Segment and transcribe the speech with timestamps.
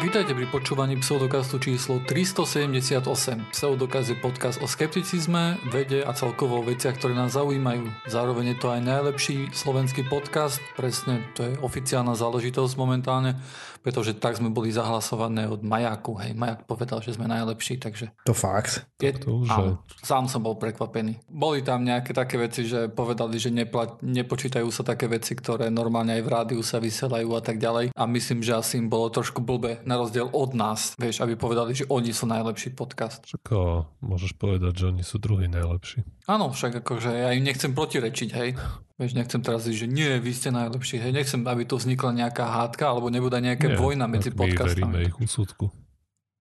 [0.00, 3.04] Vítajte pri počúvaní pseudokastu číslo 378.
[3.52, 8.08] Pseudokaz je podcast o skepticizme, vede a celkovo o veciach, ktoré nás zaujímajú.
[8.08, 13.36] Zároveň je to aj najlepší slovenský podcast, presne to je oficiálna záležitosť momentálne,
[13.84, 16.16] pretože tak sme boli zahlasované od Majaku.
[16.16, 18.08] Hej, Majak povedal, že sme najlepší, takže...
[18.24, 18.88] To fakt.
[19.04, 21.20] Je, to už áno, sám som bol prekvapený.
[21.28, 26.16] Boli tam nejaké také veci, že povedali, že nepla- nepočítajú sa také veci, ktoré normálne
[26.16, 27.92] aj v rádiu sa vysielajú a tak ďalej.
[27.92, 31.74] A myslím, že asi im bolo trošku blbe na rozdiel od nás, vieš, aby povedali,
[31.74, 33.26] že oni sú najlepší podcast.
[33.26, 33.50] Však
[33.98, 36.06] môžeš povedať, že oni sú druhý najlepší.
[36.24, 38.54] Áno, však akože ja im nechcem protirečiť, hej.
[38.94, 41.10] Vieš, nechcem teraz ísť, že nie, vy ste najlepší, hej.
[41.10, 45.10] Nechcem, aby tu vznikla nejaká hádka alebo nebude nejaká Nie, vojna medzi tak my podcastami.
[45.10, 45.66] ich úsudku.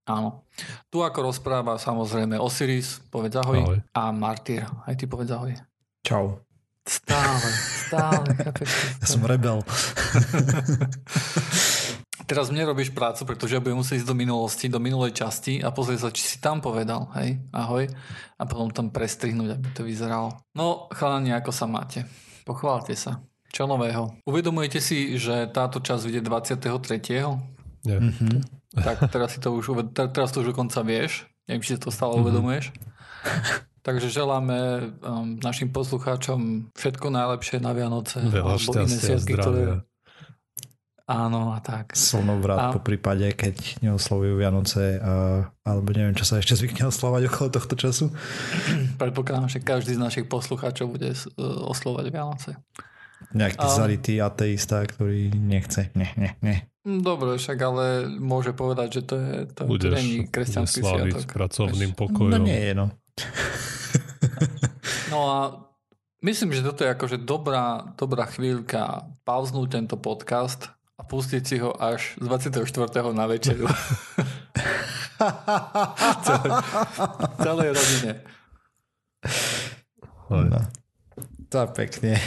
[0.05, 0.45] Áno.
[0.89, 3.77] Tu ako rozpráva samozrejme Osiris, povedz ahoj, Ahoj.
[3.93, 5.53] a Martyr, aj ty povedz ahoj.
[6.01, 6.41] Čau.
[6.89, 7.49] Stále,
[7.85, 8.69] stále, chápeš?
[9.01, 9.61] Ja som rebel.
[12.29, 15.73] Teraz mne robíš prácu, pretože ja budem musieť ísť do minulosti, do minulej časti a
[15.73, 17.89] pozrieť sa, či si tam povedal, hej, ahoj,
[18.37, 20.37] a potom tam prestrihnúť, aby to vyzeralo.
[20.53, 22.05] No, chalani, ako sa máte?
[22.45, 23.17] Pochválte sa.
[23.49, 24.13] Čo nového?
[24.29, 27.33] Uvedomujete si, že táto časť vyjde 23.
[27.89, 27.97] Nie.
[27.97, 28.45] Mhm.
[28.77, 29.73] Tak teraz si to už,
[30.13, 31.25] teraz to už dokonca vieš.
[31.49, 32.21] Neviem, či si to stále Mhm.
[32.21, 32.65] uvedomuješ.
[33.79, 34.57] Takže želáme
[35.01, 38.21] um, našim poslucháčom všetko najlepšie na Vianoce.
[38.21, 39.75] Veľa iné šťastia sviatky, zdravia.
[41.09, 41.97] Áno, a tak.
[41.97, 47.25] Slnovrat A- po prípade, keď neoslovujú Vianoce a, alebo neviem, čo sa ešte zvykne oslovať
[47.33, 48.13] okolo tohto času.
[49.01, 51.17] Predpokladám, že každý z našich poslucháčov bude uh,
[51.65, 52.61] oslovať Vianoce.
[53.33, 55.89] Nejaký A- zarytý ateista, ktorý nechce.
[55.97, 56.69] Ne, ne, ne.
[56.85, 61.25] Dobre, však ale môže povedať, že to je to, to Budeš, není kresťanský sviatok.
[61.25, 62.37] pracovným pokojom.
[62.37, 62.93] No nie je, no.
[65.09, 65.37] No a
[66.21, 70.69] myslím, že toto je akože dobrá, dobrá chvíľka pauznúť tento podcast
[71.09, 72.69] pustiť si ho až z 24.
[73.11, 73.65] na večeru.
[76.23, 76.51] celej,
[77.41, 78.11] celej rodine.
[80.29, 80.45] Hej.
[80.47, 80.61] no.
[81.49, 82.21] To pekne.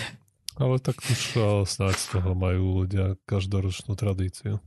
[0.58, 4.58] Ale tak už o, snáď z toho majú ľudia každoročnú tradíciu.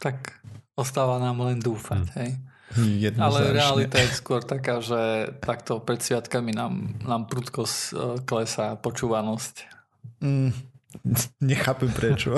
[0.00, 0.38] Tak
[0.78, 2.30] ostáva nám len dúfať, hej.
[2.74, 3.22] Jednoznačne.
[3.22, 8.74] Ale realita je skôr taká, že takto pred sviatkami nám, nám prudko s- e, klesá
[8.74, 9.54] počúvanosť.
[10.18, 10.50] Mm,
[11.42, 12.36] nechápem prečo.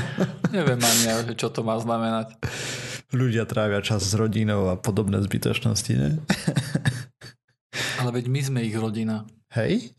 [0.56, 2.36] Neviem ani ja, čo to má znamenať.
[3.10, 6.10] Ľudia trávia čas s rodinou a podobné zbytočnosti, ne?
[8.00, 9.24] Ale veď my sme ich rodina.
[9.52, 9.92] Hej?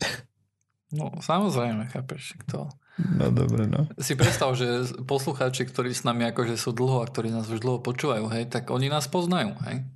[0.90, 2.68] No samozrejme, chápeš, kto...
[2.98, 3.86] No dobre, no.
[4.02, 4.66] Si predstav, že
[5.06, 8.74] poslucháči, ktorí s nami akože sú dlho a ktorí nás už dlho počúvajú, hej, tak
[8.74, 9.86] oni nás poznajú, hej.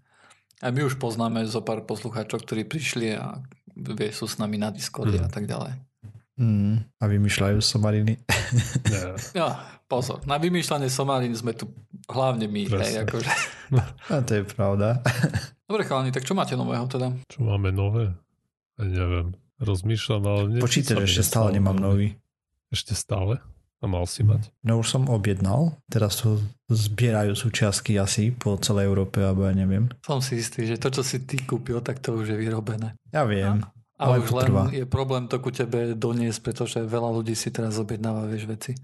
[0.62, 3.42] A my už poznáme zo pár poslucháčov, ktorí prišli a
[3.74, 5.26] vie, sú s nami na Discorde Mhm.
[5.26, 5.74] a tak ďalej.
[6.34, 8.16] Mm, a vymýšľajú somariny.
[8.86, 9.04] Nie.
[9.38, 9.48] Ja,
[9.84, 11.68] pozor, na vymýšľanie somalín sme tu
[12.06, 13.30] hlavne my, hej, akože.
[14.08, 15.00] A to je pravda.
[15.64, 17.12] Dobre chalani, tak čo máte nového teda?
[17.26, 18.12] Čo máme nové?
[18.76, 19.36] Ja neviem.
[19.58, 20.40] Rozmýšľam, ale...
[20.50, 22.16] nie- Počítač ešte stále nemám nový.
[22.68, 23.38] Ešte stále?
[23.78, 24.46] A mal si mať?
[24.62, 26.38] No už som objednal, teraz to
[26.68, 29.90] zbierajú súčiastky asi po celej Európe, alebo ja neviem.
[30.00, 32.94] Som si istý, že to, čo si ty kúpil, tak to už je vyrobené.
[33.10, 33.66] Ja viem.
[34.02, 34.64] A Ale už to len trvá.
[34.74, 38.74] je problém to ku tebe doniesť, pretože veľa ľudí si teraz objednáva, vieš, veci.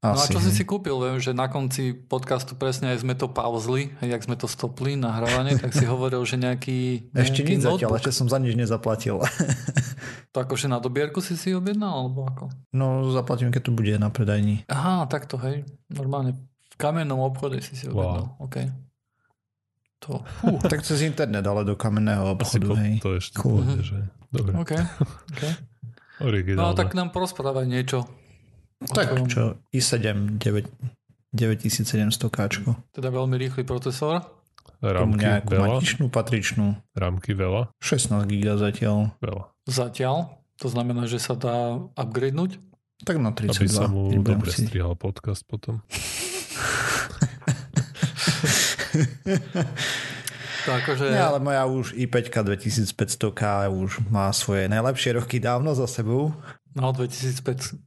[0.00, 0.96] No a Asi, čo si si kúpil?
[0.96, 5.60] Viem, že na konci podcastu presne aj sme to pauzli, jak sme to stopli, nahrávanie,
[5.60, 9.20] tak si hovoril, že nejaký, Ešte nejaký nič zatiaľ, ešte som za nič nezaplatil.
[10.30, 12.44] To akože na dobierku si si objednal, alebo ako?
[12.70, 14.62] No zaplatím, keď tu bude na predajni.
[14.70, 15.66] Aha, takto, hej.
[15.90, 16.38] Normálne
[16.70, 18.38] v kamennom obchode si si objednal.
[18.38, 18.56] OK.
[20.00, 22.94] To, fú, Tak cez internet, ale do kamenného Asi obchodu, po, hej.
[22.98, 23.60] to ešte Cool.
[23.60, 23.98] pôjde, že?
[24.28, 24.52] Dobre.
[24.54, 24.72] OK.
[25.30, 25.42] OK.
[26.52, 28.04] No tak nám porozprávaj niečo.
[28.82, 30.68] Tak tvojom- čo, i7 9,
[31.32, 32.76] 9700 káčko.
[32.90, 34.20] Teda veľmi rýchly procesor.
[34.80, 35.64] Rámky nejakú veľa?
[35.76, 36.76] matičnú, patričnú.
[36.92, 37.72] Rámky veľa?
[37.78, 39.16] 16 giga zatiaľ.
[39.18, 39.48] Veľa.
[39.64, 40.28] Zatiaľ.
[40.56, 41.56] To znamená, že sa dá
[41.90, 42.60] upgradenúť.
[43.00, 43.68] Tak na Aby 32.
[43.70, 45.80] sa mu dobre si- strihal podcast potom.
[50.68, 51.08] To akože...
[51.08, 56.36] Nie, ale moja už i5 2500K už má svoje najlepšie roky dávno za sebou.
[56.76, 57.80] No 2500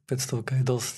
[0.57, 0.97] je dosť,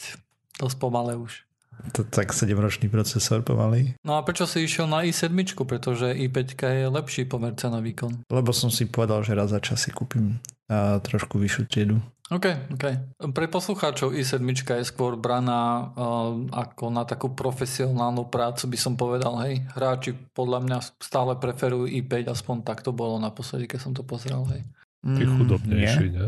[0.55, 1.43] dosť pomalé už.
[1.91, 3.99] To tak 7-ročný procesor pomaly.
[4.07, 5.35] No a prečo si išiel na i7?
[5.67, 8.23] Pretože i5 je lepší pomer cena výkon.
[8.31, 10.39] Lebo som si povedal, že raz za čas si kúpim
[10.71, 11.99] a trošku vyššiu triedu.
[12.25, 12.85] OK, OK.
[13.21, 19.37] Pre poslucháčov i7 je skôr braná uh, ako na takú profesionálnu prácu, by som povedal,
[19.45, 19.61] hej.
[19.71, 24.41] Hráči podľa mňa stále preferujú i5, aspoň tak to bolo naposledy, keď som to pozrel,
[24.49, 24.65] hej.
[25.05, 26.17] Ty Mm, chudobnejší, nie.
[26.17, 26.27] ne?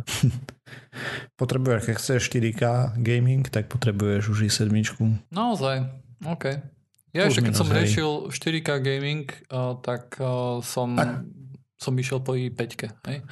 [1.41, 2.61] Potrebuješ, keď chceš 4K
[2.95, 4.69] gaming, tak potrebuješ už i7.
[5.33, 5.81] Naozaj,
[6.21, 6.45] OK.
[7.09, 7.89] Ja ešte keď som hej.
[7.89, 11.25] riešil 4K gaming, uh, tak uh, som, Tak.
[11.73, 12.61] som išiel po i5.
[13.09, 13.25] Hej.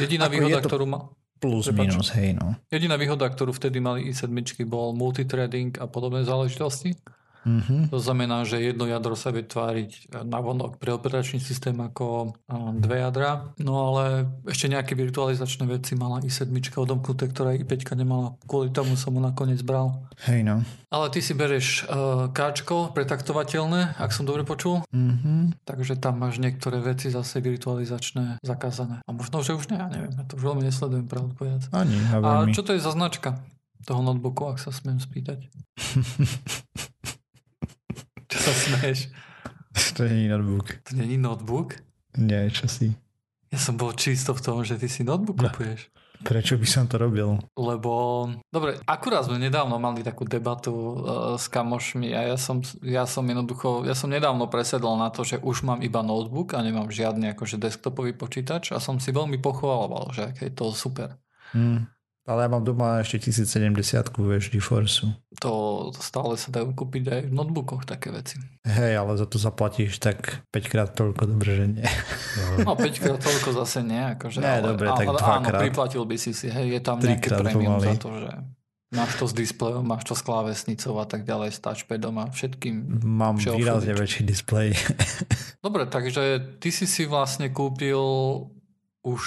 [0.00, 1.88] Jediná Ako výhoda, je to- ktorú ma, Plus Prepač.
[1.88, 2.52] minus, hej no.
[2.68, 4.28] jediná výhoda, ktorú vtedy mali i7
[4.68, 6.92] bol multithreading a podobné záležitosti.
[7.40, 7.88] Mhm.
[7.88, 12.36] To znamená, že jedno jadro sa vie tváriť na vonok pre operačný systém ako
[12.76, 18.36] dve jadra, no ale ešte nejaké virtualizačné veci mala i7 odomknuté, ktorá i5 nemala.
[18.44, 20.04] Kvôli tomu som mu nakoniec bral.
[20.28, 20.60] Hej no.
[20.90, 25.64] Ale ty si bereš uh, káčko pretaktovateľné, ak som dobre počul, Mhm.
[25.64, 29.00] takže tam máš niektoré veci zase virtualizačné zakázané.
[29.06, 31.70] A možno, že už ne, ja neviem, ja to už veľmi nesledujem, pravdu povedať.
[31.72, 33.38] Ani, a čo to je za značka
[33.86, 35.46] toho notebooku, ak sa smiem spýtať?
[38.30, 39.10] čo sa smeješ?
[39.98, 40.66] to je notebook.
[40.86, 41.78] To není notebook?
[42.18, 42.94] Nie, čo si.
[43.50, 45.50] Ja som bol čisto v tom, že ty si notebook Ne.
[45.50, 45.90] kupuješ.
[46.20, 47.40] Prečo by som to robil?
[47.56, 50.92] Lebo, dobre, akurát sme nedávno mali takú debatu uh,
[51.40, 55.40] s kamošmi a ja som, ja som jednoducho, ja som nedávno presedol na to, že
[55.40, 60.12] už mám iba notebook a nemám žiadny akože desktopový počítač a som si veľmi pochváloval,
[60.12, 61.16] že aké je to super.
[61.56, 61.88] Hm.
[62.28, 63.80] Ale ja mám doma ešte 1070
[64.20, 65.08] vieš, GeForce.
[65.40, 68.36] To stále sa dajú kúpiť aj v notebookoch také veci.
[68.68, 71.88] Hej, ale za to zaplatíš tak 5 krát toľko dobre, že nie.
[72.68, 73.98] No 5 krát toľko zase nie.
[73.98, 75.60] Akože, Nie, ale, dobre, ale, tak áno, dvakrát.
[75.64, 77.88] priplatil by si si, hej, je tam nejaké premium pomaly.
[77.88, 78.30] za to, že
[78.90, 83.00] máš to s displejom, máš to s klávesnicou a tak ďalej, s touchpadom a všetkým.
[83.00, 84.76] Mám výrazne väčší displej.
[85.64, 87.98] Dobre, takže ty si si vlastne kúpil
[89.00, 89.22] už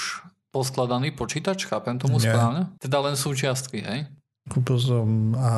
[0.54, 2.30] poskladaný počítač, chápem tomu Nie.
[2.30, 2.62] správne?
[2.78, 4.06] Teda len súčiastky, hej?
[4.46, 5.52] Kúpil som a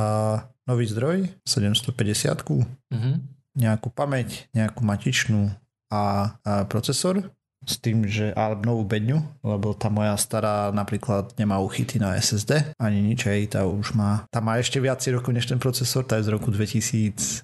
[0.64, 3.12] nový zdroj, 750 Mhm.
[3.56, 5.52] nejakú pamäť, nejakú matičnú
[5.92, 7.32] a, a procesor
[7.66, 12.78] s tým, že a novú bedňu, lebo tá moja stará napríklad nemá uchyty na SSD,
[12.78, 16.22] ani nič, aj tá už má, tá má ešte viac rokov než ten procesor, tá
[16.22, 17.42] je z roku 2002,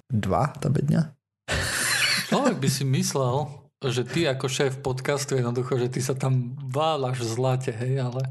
[0.62, 1.10] tá bedňa.
[2.30, 3.50] Človek by si myslel,
[3.84, 6.32] že ty ako šéf podcastu jednoducho, že ty sa tam
[6.62, 8.22] váľaš v zlate, hej, ale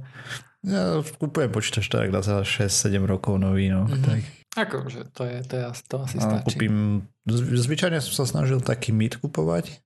[0.62, 2.70] Ja kúpujem počítač tak na za 6-7
[3.02, 3.84] rokov nový, no.
[3.84, 3.98] Mhm.
[4.00, 4.20] Tak,
[4.62, 6.46] akože to, je, to, je, to asi a stačí.
[6.46, 6.76] kúpim,
[7.26, 9.82] zv- zvyčajne som sa snažil taký mid kupovať,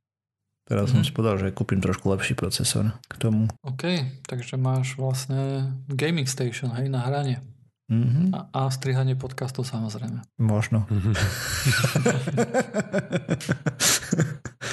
[0.63, 1.05] teraz som Mhm.
[1.05, 3.47] si povedal, že kúpim trošku lepší procesor k tomu.
[3.63, 3.87] OK,
[4.25, 7.39] takže máš vlastne gaming station, hej, na hranie.
[7.85, 8.33] Mhm.
[8.33, 10.25] A, a strihanie podcastu samozrejme.
[10.35, 10.89] Možno.
[10.89, 11.13] Hej,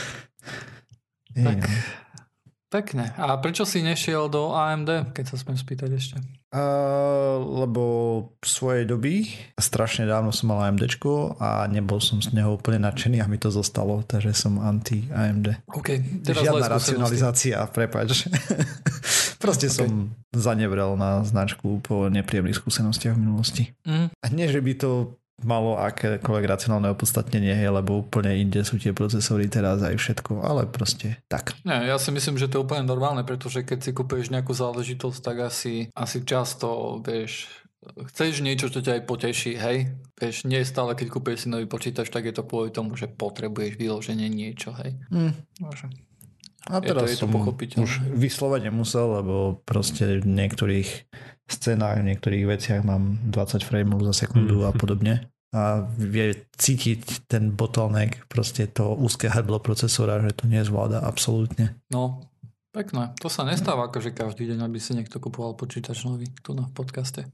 [1.33, 1.77] Tak, no.
[2.73, 3.05] pekne.
[3.21, 6.17] A prečo si nešiel do AMD, keď sa smiem spýtať ešte?
[6.53, 7.83] Uh, lebo
[8.37, 9.25] v svojej doby,
[9.57, 10.85] strašne dávno som mal AMD
[11.41, 15.65] a nebol som z neho úplne nadšený a mi to zostalo, takže som anti AMD.
[15.73, 18.29] OK, teraz Žiadna racionalizácia, prepač.
[19.43, 19.75] Proste OK.
[19.81, 23.65] som zanevrel na značku po nepríjemných skúsenostiach v minulosti.
[23.89, 28.77] Mm, A nie, že by to malo akékoľvek racionálne opodstatnenie, hej, lebo úplne inde sú
[28.77, 31.55] tie procesory teraz aj všetko, ale proste tak.
[31.63, 35.19] nie, ja si myslím, že to je úplne normálne, pretože keď si kúpeš nejakú záležitosť,
[35.19, 36.69] tak asi, asi často,
[36.99, 37.51] vieš,
[37.83, 39.91] chceš niečo, čo ťa aj poteší, hej?
[40.15, 43.75] Vieš, nie stále, keď kúpeš si nový počítač, tak je to kvôli tomu, že potrebuješ
[43.75, 44.95] vyloženie niečo, hej?
[45.59, 45.91] Môže.
[46.65, 47.83] A Je to- teraz je to som pochopiteľné.
[47.83, 51.11] už vyslovene musel, lebo proste v niektorých
[51.45, 54.65] scénách, v niektorých veciach mám 20 frameov za sekundu Mhm.
[54.65, 55.15] a podobne.
[55.53, 61.77] A vie cítiť ten bottleneck, proste to úzke hrdlo procesora, že to nezvláda absolútne.
[61.93, 62.25] No,
[62.73, 63.13] pekné.
[63.21, 67.29] To sa nestáva akože každý deň, aby si niekto kupoval počítač nový tu na podcaste.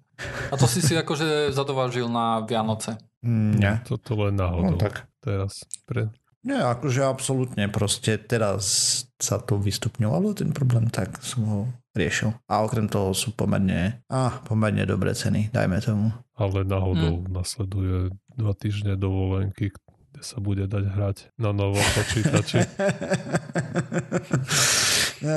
[0.51, 2.99] A to si si akože zadovážil na Vianoce.
[3.23, 3.73] Mm, Nie.
[3.87, 4.83] Toto len No, náhodou.
[4.83, 5.07] tak.
[5.23, 5.63] Teraz.
[5.87, 6.11] Pre...
[6.43, 8.67] Nie, akože absolútne, proste teraz
[9.19, 11.61] sa to vystupňovalo, ten problém, tak som ho
[11.99, 12.31] riešil.
[12.47, 16.15] A okrem toho sú pomerne, a pomerne dobré ceny, dajme tomu.
[16.39, 17.35] Ale náhodou Hm.
[17.35, 17.97] nasleduje
[18.39, 19.75] dva týždne dovolenky,
[20.15, 22.63] kde sa bude dať hrať na novom počítači.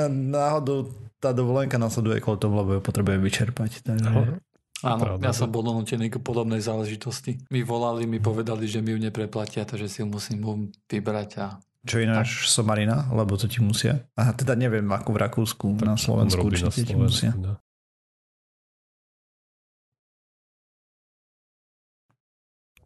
[0.08, 3.82] Náhodou tá dovolenka nasleduje kvôli tomu, lebo ju potrebujem vyčerpať.
[3.82, 4.10] Takže...
[4.10, 4.38] Aha.
[4.82, 7.38] Áno, Pravda, ja som bol donútený k podobnej záležitosti.
[7.54, 10.52] Mi volali, mi povedali, že mi ju nepreplatia, takže si ju musím mu
[10.90, 14.06] vybrať a Čo ináč somarina, lebo to ti musia.
[14.14, 17.34] A teda neviem, ako v Rakúsku, na Slovensku určite ti musia.
[17.34, 17.54] Slovensku, no.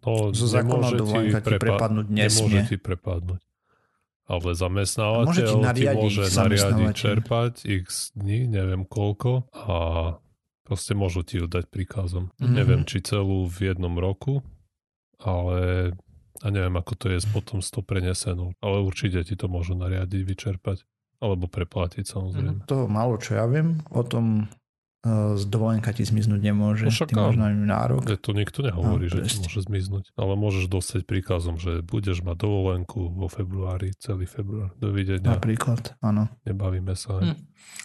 [0.07, 2.63] No, Zo zákona nemôže dovolenka ti prepadnúť Nemôže nesmie.
[2.63, 3.43] ti prepadnúť.
[4.27, 6.95] Ale Môže ti zamestnávateľ ti nariadiť môže nariadiť zamestnávateľ.
[6.99, 9.77] čerpať x dní, neviem koľko a
[10.63, 12.31] proste môžu ti ju dať príkazom.
[12.39, 12.55] Mhm.
[12.55, 14.43] Neviem, či celú v jednom roku,
[15.19, 15.91] ale
[16.43, 18.53] a neviem, ako to je potom s to prenesenou.
[18.61, 20.85] Ale určite ti to môžu nariadiť, vyčerpať.
[21.17, 22.69] Alebo preplatiť samozrejme.
[22.69, 24.53] To málo čo ja viem o tom
[25.37, 26.85] z dovolenka ti zmiznúť nemôže.
[26.89, 28.03] No však ty máš na ňu nárok.
[28.11, 29.43] To nikto nehovorí, A, že ti presne.
[29.47, 30.05] môže zmiznúť.
[30.19, 34.75] Ale môžeš dostať príkazom, že budeš mať dovolenku vo februári, celý február.
[34.83, 36.27] Dovidenia, Napríklad, áno.
[36.43, 37.23] nebavíme sa.
[37.23, 37.39] Hm.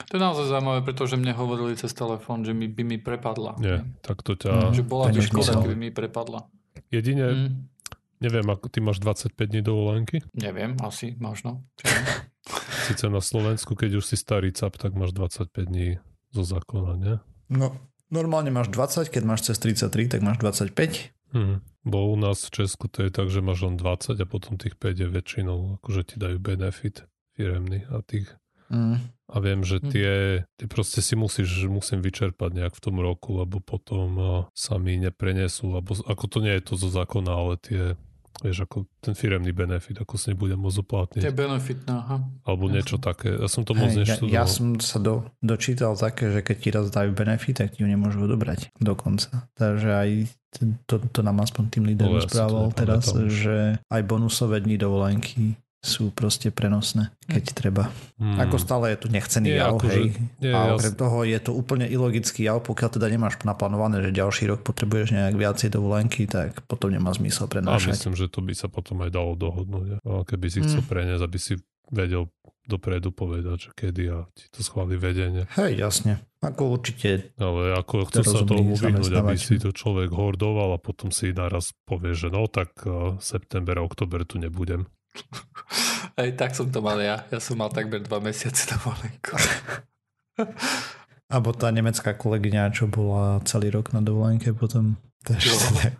[0.09, 3.53] To je naozaj zaujímavé, pretože mne hovorili cez telefón, že mi, by mi prepadla.
[3.61, 4.71] Nie, tak to ťa...
[4.71, 4.73] Mm.
[4.73, 6.39] Že bola To by škoda, keby mi prepadla.
[6.89, 7.49] Jedine, Hm.
[8.21, 10.21] Neviem, ako ty máš 25 dní dovolenky.
[10.37, 11.65] Neviem, asi, možno.
[12.87, 15.97] Sice na Slovensku, keď už si starý cap, tak máš 25 dní
[16.31, 17.15] zo zákona, nie?
[17.51, 17.75] No,
[18.09, 21.11] normálne máš 20, keď máš cez 33, tak máš 25.
[21.31, 21.63] Hm.
[21.81, 24.77] Bo u nás v Česku to je tak, že máš len 20 a potom tých
[24.77, 28.29] 5 je väčšinou, akože ti dajú benefit firemný a tých
[28.71, 29.03] Mm.
[29.27, 29.91] a viem, že Hm.
[29.91, 30.11] tie,
[30.55, 34.15] tie proste si musíš, musím vyčerpať nejak v tom roku, lebo potom
[34.55, 37.99] sa mi neprenesú, alebo ako to nie je to zo zákona, ale tie,
[38.39, 42.17] vieš, ako ten firemný benefit, ako si nebudem môcť uplatniť, Tie benefitné, aha.
[42.47, 42.75] alebo jasne.
[42.79, 43.29] niečo také.
[43.35, 44.31] Ja som to moc ja, neštudoval.
[44.33, 47.87] ja som sa do, dočítal také, že keď ti raz dajú benefit, tak ti ju
[47.91, 49.51] nemôžu odobrať dokonca.
[49.59, 50.09] Takže aj
[50.87, 55.55] to, to nám aspoň tým líder Ale ja rozprával teraz, že aj bonusové dni dovolenky
[55.81, 57.83] sú proste prenosné, keď treba.
[58.15, 58.37] Hmm.
[58.37, 60.07] Ako stále je tu nechcený Nie, jav, akože- hej.
[60.37, 64.45] nie, a okrem toho je to úplne ilogický jav, pokiaľ teda nemáš naplánované, že ďalší
[64.47, 67.97] rok potrebuješ nejak viacej dovolenky, tak potom nemá zmysel A prenášať.
[67.97, 69.87] myslím, že to by sa potom aj dalo dohodnúť.
[69.99, 70.87] A keby si chcel Mm.
[70.87, 71.53] preniesť, aby si
[71.89, 72.29] vedel
[72.61, 75.49] dopredu povedať, že kedy a ti to schváli vedenie.
[75.57, 76.21] Hej, jasne.
[76.39, 80.79] Ako určite Ale ako chcú sa rozumný tomu vyhnúť, aby si to človek hordoval a
[80.79, 84.85] potom si naraz povie, že no tak uh, september a oktober tu nebudem.
[86.19, 87.23] Hej, tak som to mal ja.
[87.31, 89.35] Ja som mal takmer dva mesiace dovolenku.
[91.31, 94.99] Alebo tá nemecká kolegyňa, čo bola celý rok na dovolenke potom.
[95.23, 95.95] Takže.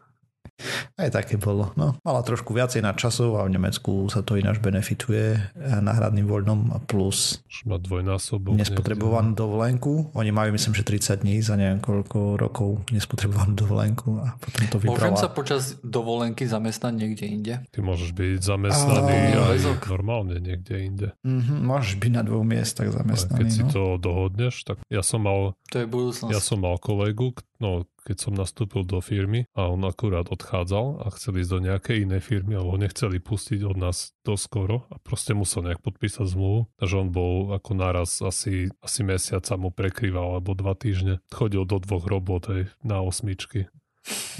[0.97, 1.73] Aj také bolo.
[1.75, 6.73] No, mala trošku viacej na časov a v Nemecku sa to ináč benefituje náhradným voľnom
[6.73, 8.57] a plus má dvojnásobok.
[8.57, 10.11] nespotrebovanú dovolenku.
[10.13, 15.13] Oni majú myslím, že 30 dní za niekoľko rokov nespotrebovanú dovolenku a potom to Môžem
[15.13, 15.17] vybrala.
[15.19, 17.53] sa počas dovolenky zamestnať niekde inde?
[17.69, 21.07] Ty môžeš byť zamestnaný Á, aj normálne niekde inde.
[21.21, 23.37] Mhm, môžeš byť na dvoch miestach zamestnaný.
[23.37, 23.69] keď si no.
[23.69, 26.31] to dohodneš, tak ja som mal To je budúcnosť.
[26.33, 31.13] Ja som mal kolegu, no keď som nastúpil do firmy a on akurát odchádzal a
[31.13, 35.37] chcel ísť do nejakej inej firmy, ale ho nechceli pustiť od nás doskoro a proste
[35.37, 36.65] musel nejak podpísať zmluvu.
[36.81, 41.21] Takže on bol ako naraz asi, asi mesiac sa mu prekrýval alebo dva týždne.
[41.29, 43.69] Chodil do dvoch robot aj na osmičky.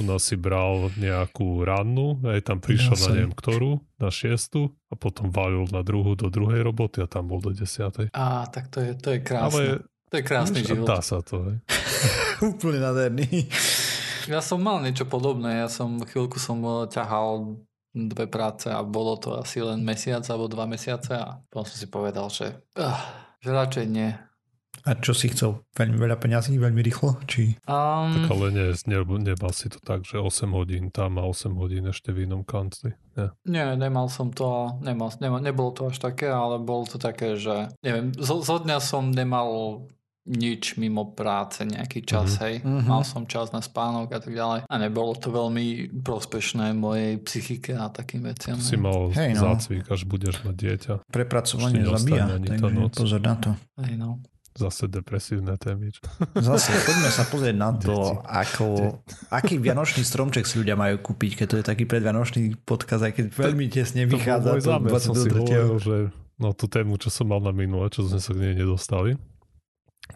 [0.01, 3.13] U nás si bral nejakú rannú, aj tam prišiel na Jasne.
[3.13, 7.37] neviem ktorú, na šiestu a potom valil na druhú do druhej roboty a tam bol
[7.37, 8.09] do desiatej.
[8.09, 9.53] Á, tak to je, to je krásne.
[9.53, 9.61] Ale
[10.11, 10.83] to je krásny život.
[10.83, 11.39] dá sa to.
[11.47, 11.57] Hej.
[12.51, 13.47] Úplne nádherný.
[14.27, 15.63] Ja som mal niečo podobné.
[15.63, 17.57] Ja som chvíľku som eh, ťahal
[17.95, 21.87] dve práce a bolo to asi len mesiac alebo dva mesiace a potom som si
[21.91, 22.99] povedal, že, uh,
[23.43, 24.15] že radšej nie.
[24.87, 25.61] A čo si chcel?
[25.77, 27.19] Veľmi veľa peňazí, veľmi rýchlo?
[27.29, 27.59] Či...
[27.69, 31.53] Um, Tak ale nie, ne, nemal si to tak, že 8 hodín tam a 8
[31.53, 32.95] hodín ešte v inom kancli.
[33.13, 33.29] Nie.
[33.45, 37.69] Nie, nemal som to nemal, nemal, nebolo to až také, ale bolo to také, že
[37.83, 39.83] neviem, zo, zo dňa som nemal
[40.23, 42.41] nič mimo práce nejaký čas, Mhm.
[42.41, 42.55] hej.
[42.61, 42.85] Mhm.
[42.85, 44.59] Mal som čas na spánok a tak ďalej.
[44.63, 45.65] A nebolo to veľmi
[45.97, 48.55] prospešné mojej psychike a takým veciam.
[48.55, 48.81] Si hej.
[48.81, 49.41] mal Hej, no.
[49.49, 50.93] zácvik, až budeš mať dieťa.
[51.07, 53.49] Prepracovanie zabíja, takže pozor na to.
[53.81, 54.21] Hej, no.
[54.51, 55.95] Zase depresívne témy.
[56.35, 58.99] Zase poďme sa pozrieť na to, ako,
[59.31, 63.25] aký vianočný stromček si ľudia majú kúpiť, keď to je taký predvianočný podkaz, aj keď
[63.31, 65.39] veľmi tesne To bol vychádza môj zámer, som si 23.
[65.39, 65.95] hovoril, že
[66.35, 69.15] no tú tému, čo som mal na minule, čo sme sa k nej nedostali,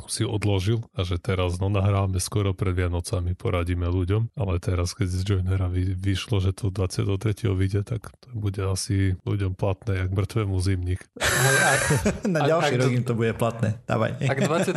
[0.05, 5.07] si odložil a že teraz no nahráme skoro pred Vianocami, poradíme ľuďom, ale teraz keď
[5.07, 7.15] z Joinera vy, vyšlo, že to 23.
[7.49, 11.01] vyjde, tak to bude asi ľuďom platné, jak mŕtvemu zimník.
[11.15, 11.81] Ak,
[12.27, 13.69] Na Ak- ďalší ak rok to- im to bude platné.
[13.83, 14.11] Dávaj.
[14.21, 14.75] ak 23.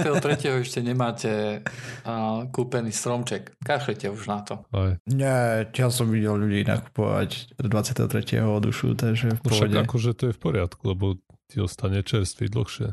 [0.61, 1.31] ešte nemáte
[2.03, 4.55] uh, kúpený stromček, kašlite už na to.
[4.71, 4.97] Aj.
[5.05, 8.07] Nie, ja som videl ľudí nakupovať do 23.
[8.41, 9.79] o dušu, takže v No však pohode.
[9.81, 12.93] akože to je v poriadku, lebo ti ostane čerstvý dlhšie.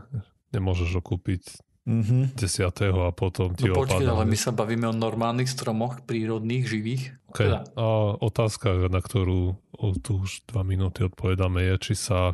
[0.51, 2.33] Nemôžeš ho kúpiť Mhm.
[2.33, 2.97] 10.
[2.97, 7.13] a potom ti No počkej, ale my sa bavíme o normálnych stromoch, prírodných, živých.
[7.29, 7.45] Okay.
[7.45, 7.61] Teda.
[7.77, 12.33] A otázka, na ktorú o, tu už dva minúty odpovedáme, je, či sa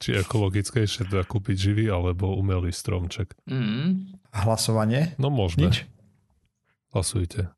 [0.00, 3.36] či je ekologickejšie teda kúpiť živý alebo umelý stromček.
[3.44, 4.16] Mm.
[4.32, 5.12] Hlasovanie?
[5.20, 5.68] No môžeme.
[5.68, 5.84] Nič?
[6.96, 7.52] Hlasujte.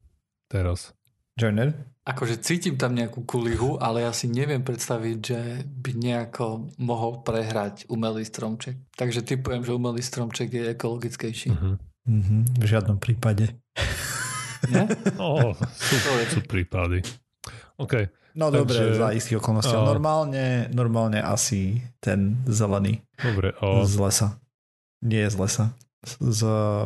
[0.51, 0.91] Teraz.
[1.39, 1.92] Joiner?
[2.03, 7.87] Akože cítim tam nejakú kulihu, ale ja si neviem predstaviť, že by nejako mohol prehrať
[7.87, 8.75] umelý stromček.
[8.99, 11.49] Takže typujem, že umelý stromček je ekologickejší.
[11.55, 11.79] Uh-huh.
[12.03, 13.55] Mhm, v žiadnom prípade.
[14.67, 14.87] Nie?
[15.23, 15.95] Oh, sú,
[16.27, 17.07] sú prípady.
[17.79, 18.11] OK.
[18.35, 19.75] No Takže- dobre, za istých okolností.
[19.75, 23.55] A- Normálne, normálne asi ten zelený Dobre.
[23.63, 24.29] O, z lesa.
[25.07, 25.65] Nie je z lesa.
[26.19, 26.41] z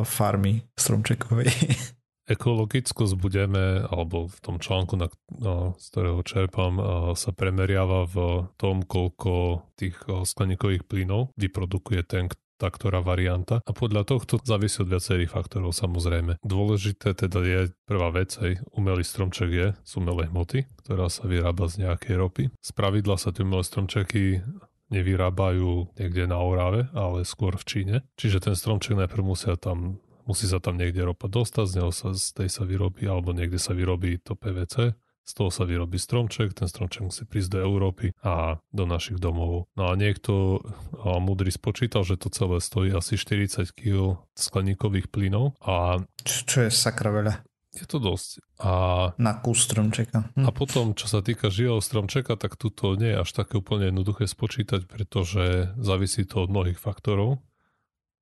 [0.05, 1.49] farmy stromčekovej.
[2.27, 6.75] Ekologickosť budeme, alebo v tom článku, na, no, z ktorého čerpám,
[7.15, 8.17] sa premeriava v
[8.59, 12.27] tom, koľko tých skleníkových plynov vyprodukuje ten,
[12.59, 13.63] tá ktorá varianta.
[13.63, 16.41] A podľa tohto závisí od viacerých faktorov samozrejme.
[16.43, 21.69] Dôležité teda je prvá vec, aj umelý stromček je z umelej hmoty, ktorá sa vyrába
[21.69, 22.43] z nejakej ropy.
[22.59, 24.41] Z pravidla sa tie umelé stromčeky
[24.87, 27.95] nevyrábajú niekde na Orave, ale skôr v Číne.
[28.15, 32.11] Čiže ten stromček najprv musia tam musí sa tam niekde ropa dostať, z neho sa,
[32.11, 34.93] z tej sa vyrobí, alebo niekde sa vyrobí to PVC,
[35.27, 39.67] z toho sa vyrobí stromček, ten stromček musí prísť do Európy a do našich domov.
[39.75, 40.63] No a niekto
[41.03, 45.99] a múdry spočítal, že to celé stojí asi 40 kg skleníkových plynov a...
[46.23, 47.33] Čo, je sakra veľa?
[47.75, 48.41] Je to dosť.
[48.63, 48.71] A,
[49.19, 50.31] na kus stromčeka.
[50.33, 50.47] Hm.
[50.47, 53.91] A potom, čo sa týka živého stromčeka, tak tu to nie je až také úplne
[53.91, 57.43] jednoduché spočítať, pretože závisí to od mnohých faktorov.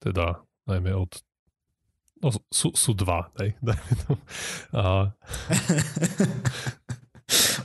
[0.02, 1.22] Teda najmä od
[2.24, 3.60] No, sú, sú dva, hej.
[4.72, 5.12] A...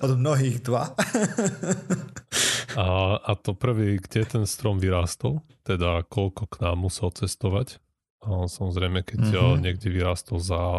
[0.01, 0.97] Od mnohých dva.
[2.81, 2.87] a,
[3.21, 7.77] a to prvý, kde ten strom vyrástol, teda koľko k nám musel cestovať.
[8.21, 9.61] A samozrejme, keď mm-hmm.
[9.65, 10.77] niekde vyrástol za, a,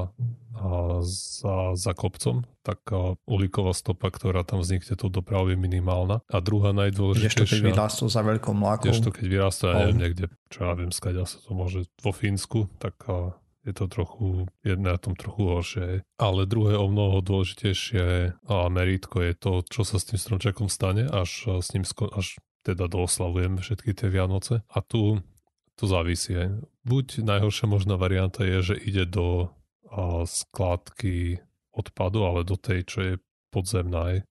[1.01, 6.21] za, za kopcom, tak a, uhlíková stopa, ktorá tam vznikne, to dopravu je minimálna.
[6.29, 7.33] A druhá najdôležitejšia...
[7.33, 8.93] Kdežto keď vyrástol za veľkou mlákou.
[8.93, 12.69] Kdežto keď vyrástol, ja neviem, niekde, čo ja viem, skaďa sa to môže vo Fínsku,
[12.77, 16.01] tak a, je to trochu, jedné na tom trochu horšie.
[16.17, 21.05] Ale druhé o mnoho dôležitejšie a meritko je to, čo sa s tým stromčekom stane,
[21.05, 24.65] až s ním sko- až teda dooslavujeme všetky tie Vianoce.
[24.69, 25.21] A tu
[25.77, 26.37] to závisí.
[26.85, 29.49] Buď najhoršia možná varianta je, že ide do
[29.89, 31.41] a, skládky
[31.73, 33.13] odpadu, ale do tej, čo je
[33.49, 34.21] podzemná.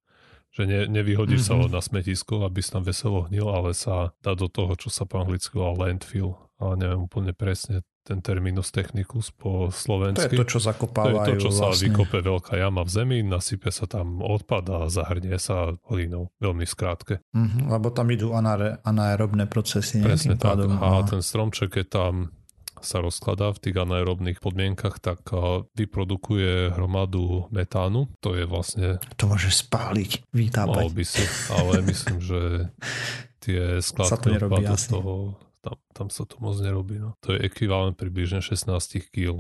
[0.51, 1.71] Že ne, nevyhodíš mm-hmm.
[1.71, 5.07] sa na smetisko, aby sa tam veselo hnil, ale sa dá do toho, čo sa
[5.07, 6.39] po anglicky volá landfill.
[6.61, 10.33] A neviem úplne presne ten terminus technicus po slovensky.
[10.33, 11.17] To je to, čo zakopávajú.
[11.21, 11.77] To je to, čo vlastne.
[11.77, 16.33] sa vykope veľká jama v zemi, nasype sa tam odpad a zahrnie sa hlínou.
[16.41, 17.21] Veľmi skrátke.
[17.37, 20.01] Mm-hmm, lebo tam idú anaerobné procesy.
[20.01, 20.57] Presne tak.
[20.57, 22.15] Pádom, a ten stromček, keď tam
[22.81, 25.21] sa rozkladá v tých anaerobných podmienkach, tak
[25.77, 28.09] vyprodukuje hromadu metánu.
[28.25, 28.97] To je vlastne...
[29.21, 30.89] To môže spáliť, vytápať.
[30.89, 32.41] Mal by si, ale myslím, že
[33.45, 36.97] tie skladky odpadu z toho tam, tam sa to moc nerobí.
[37.01, 37.17] No.
[37.25, 39.39] To je ekvivalent približne 16 kg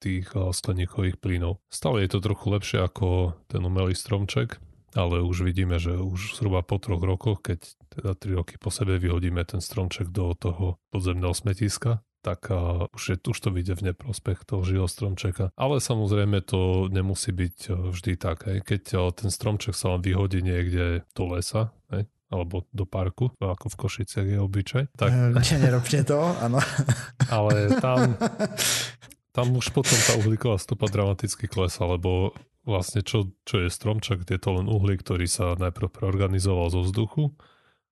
[0.00, 1.60] tých skleníkových plynov.
[1.68, 4.58] Stále je to trochu lepšie ako ten umelý stromček,
[4.96, 8.98] ale už vidíme, že už zhruba po troch rokoch, keď teda 3 roky po sebe
[8.98, 13.92] vyhodíme ten stromček do toho podzemného smetiska, tak uh, už, je, už to vyjde v
[13.92, 15.56] neprospech toho živého stromčeka.
[15.56, 18.44] Ale samozrejme to nemusí byť uh, vždy tak.
[18.44, 18.58] Hej.
[18.64, 23.66] Keď uh, ten stromček sa vám vyhodí niekde do lesa, hej, alebo do parku, ako
[23.74, 24.84] v Košiciach je obyčaj.
[24.94, 25.10] Tak...
[25.34, 26.62] E, nerobte to, áno.
[27.34, 28.14] Ale tam,
[29.34, 32.30] tam už potom tá uhlíková stopa dramaticky klesa, lebo
[32.62, 37.34] vlastne čo, čo je stromčak, je to len uhlík, ktorý sa najprv preorganizoval zo vzduchu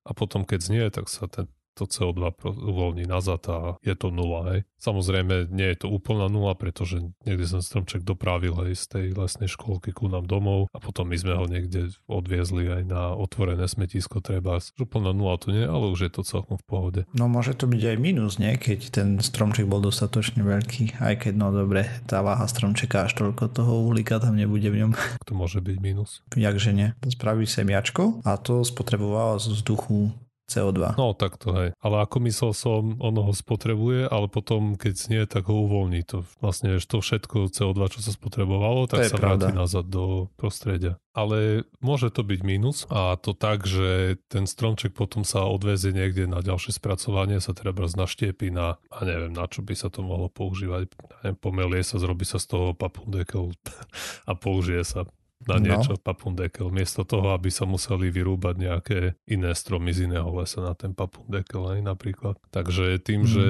[0.07, 4.51] a potom keď znie, tak sa ten, to CO2 uvoľní nazad a je to nula.
[4.51, 4.59] Hej.
[4.79, 9.51] Samozrejme, nie je to úplná nula, pretože niekde som stromček dopravil aj z tej lesnej
[9.51, 14.23] školky ku nám domov a potom my sme ho niekde odviezli aj na otvorené smetisko
[14.23, 14.59] treba.
[14.79, 17.01] Úplná nula to nie, ale už je to celkom v pohode.
[17.11, 18.55] No môže to byť aj minus, nie?
[18.55, 23.51] Keď ten stromček bol dostatočne veľký, aj keď no dobre, tá váha stromčeka až toľko
[23.51, 24.91] toho uhlíka tam nebude v ňom.
[25.27, 26.25] To môže byť minus.
[26.33, 26.95] Jakže nie.
[27.05, 30.09] Spraví semiačko a to spotrebováva z vzduchu
[30.49, 30.97] CO2.
[30.97, 31.69] No tak to hej.
[31.77, 36.01] Ale ako myslel som, ono ho spotrebuje, ale potom keď znie, tak ho uvoľní.
[36.09, 39.53] To vlastne to všetko CO2, čo sa spotrebovalo, tak sa pravda.
[39.53, 40.97] vráti nazad do prostredia.
[41.13, 46.29] Ale môže to byť mínus a to tak, že ten stromček potom sa odvezie niekde
[46.29, 50.31] na ďalšie spracovanie, sa treba naštiepí na, a neviem, na čo by sa to mohlo
[50.31, 50.89] používať.
[51.21, 53.51] Neviem, pomelie sa, zrobí sa z toho papundekel
[54.29, 55.01] a použije sa
[55.47, 55.63] na no.
[55.63, 56.01] niečo no.
[56.03, 60.91] papundekel, miesto toho, aby sa museli vyrúbať nejaké iné stromy z iného lesa na ten
[60.91, 62.35] papundekel aj napríklad.
[62.51, 63.29] Takže tým, mm.
[63.29, 63.45] že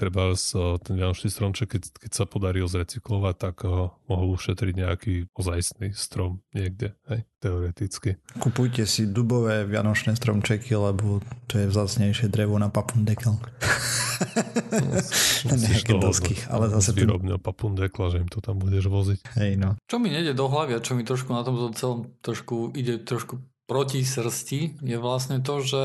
[0.00, 0.32] treba
[0.80, 6.40] ten vianočný stromček, keď, keď sa podarí zrecyklovať, tak ho mohol ušetriť nejaký ozajstný strom
[6.56, 8.16] niekde, hej, teoreticky.
[8.40, 13.36] Kupujte si dubové vianočné stromčeky, lebo to je vzácnejšie drevo na papundekel.
[15.48, 16.92] No, nejaké dosky, ale zase...
[16.92, 19.20] Z výrobného papundekla, že im to tam budeš voziť.
[19.40, 19.76] Hej, no.
[19.88, 23.40] Čo mi nejde do hlavy a čo mi trošku na tom celom trošku ide trošku
[23.64, 25.82] proti srsti, je vlastne to, že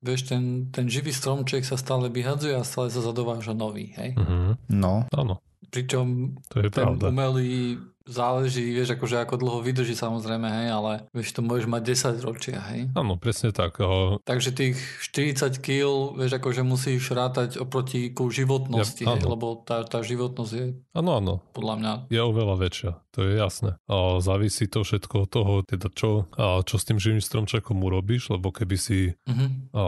[0.00, 4.16] vieš, ten, ten živý stromček sa stále vyhadzuje a stále sa zadováža nový, hej?
[4.16, 4.56] Uh-huh.
[4.72, 5.04] No.
[5.12, 5.44] Áno.
[5.70, 7.14] Pričom to je ten pravda.
[7.14, 11.82] umelý záleží, vieš, akože ako dlho vydrží samozrejme, hej, ale vieš, to môžeš mať
[12.16, 12.88] 10 ročia, hej.
[12.96, 13.80] Áno, presne tak.
[13.80, 14.18] O...
[14.24, 19.84] Takže tých 40 kg, vieš, akože musíš rátať oproti ku životnosti, ja, hej, lebo tá,
[19.84, 21.34] tá životnosť je áno, áno.
[21.52, 23.76] podľa mňa je oveľa väčšia, to je jasné.
[23.90, 28.32] A závisí to všetko od toho, teda čo, a čo s tým živým stromčekom urobíš,
[28.32, 29.48] lebo keby si uh-huh.
[29.76, 29.82] a,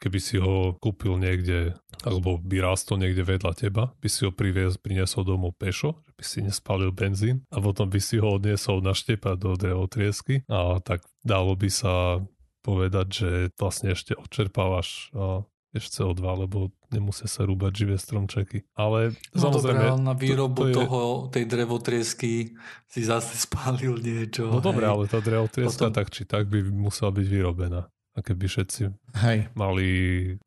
[0.00, 4.80] keby si ho kúpil niekde, alebo by rástol niekde vedľa teba, by si ho priviez,
[4.80, 9.40] priniesol domov pešo, by si nespalil benzín a potom by si ho odniesol na štepa
[9.40, 12.20] do drevotriesky a tak dalo by sa
[12.60, 15.08] povedať, že vlastne ešte odčerpávaš
[15.70, 18.66] ešte CO2, lebo nemusia sa rúbať živé stromčeky.
[18.74, 19.86] Ale no samozrejme...
[19.86, 20.74] Dobré, na výrobu to, to je...
[20.74, 22.32] toho, tej drevotriesky
[22.90, 24.50] si zase spálil niečo.
[24.50, 25.94] No dobre, ale tá drevotrieska Potom...
[25.94, 27.86] tak či tak by musela byť vyrobená.
[28.10, 28.90] A keby všetci
[29.22, 29.54] Hej.
[29.54, 29.86] mali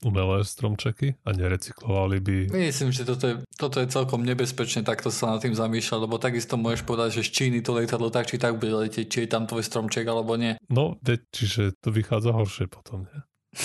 [0.03, 2.35] umelé stromčeky a nerecyklovali by...
[2.51, 6.59] Myslím, že toto je, toto je celkom nebezpečné takto sa nad tým zamýšľať, lebo takisto
[6.59, 9.47] môžeš povedať, že z Číny to lietadlo tak či tak bude letieť, či je tam
[9.47, 10.59] tvoj stromček alebo nie.
[10.67, 13.19] No, de, čiže to vychádza horšie potom, nie?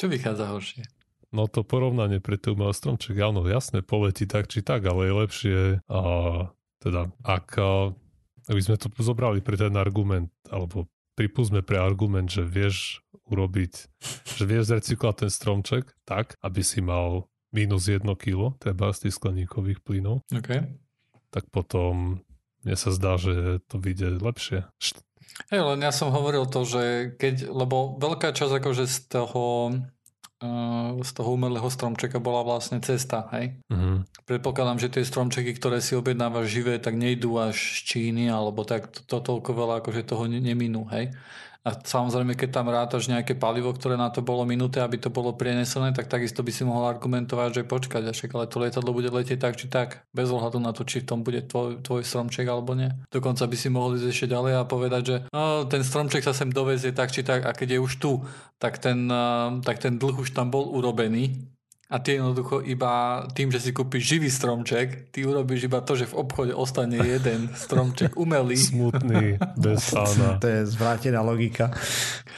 [0.00, 0.88] Čo vychádza horšie?
[1.36, 5.12] No to porovnanie pre ten umelé stromček, áno, jasné, poletí tak či tak, ale je
[5.14, 6.00] lepšie a
[6.80, 7.60] teda ak
[8.50, 13.72] aby sme to zobrali pre ten argument, alebo pripúsme pre argument, že vieš urobiť,
[14.40, 19.20] že vieš zrecyklovať ten stromček tak, aby si mal minus 1 kg, treba z tých
[19.20, 20.80] skleníkových plynov, okay.
[21.28, 22.24] tak potom
[22.64, 24.64] mne sa zdá, že to vyjde lepšie.
[25.52, 29.72] Hej, len ja som hovoril to, že keď, lebo veľká časť akože z toho
[31.04, 33.60] z toho umelého stromčeka bola vlastne cesta, hej?
[33.68, 34.00] Uh-huh.
[34.24, 38.88] Predpokladám, že tie stromčeky, ktoré si objednávaš živé, tak nejdú až z Číny, alebo tak
[38.88, 41.12] to, to toľko veľa, akože toho neminú, hej?
[41.60, 45.36] A samozrejme, keď tam rátaš nejaké palivo, ktoré na to bolo minuté, aby to bolo
[45.36, 49.38] prienesené, tak takisto by si mohol argumentovať, že počkať, však ale to lietadlo bude letieť
[49.44, 52.72] tak či tak, bez ohľadu na to, či v tom bude tvoj, tvoj stromček alebo
[52.72, 52.88] nie.
[53.12, 56.48] Dokonca by si mohol ísť ešte ďalej a povedať, že no, ten stromček sa sem
[56.48, 58.24] dovezie tak či tak a keď je už tu,
[58.56, 59.12] tak ten,
[59.60, 61.44] tak ten dlh už tam bol urobený
[61.90, 66.06] a ty jednoducho iba tým, že si kúpiš živý stromček, ty urobíš iba to, že
[66.06, 68.54] v obchode ostane jeden stromček umelý.
[68.54, 70.38] Smutný, bez pána.
[70.38, 71.74] To je zvrátená logika.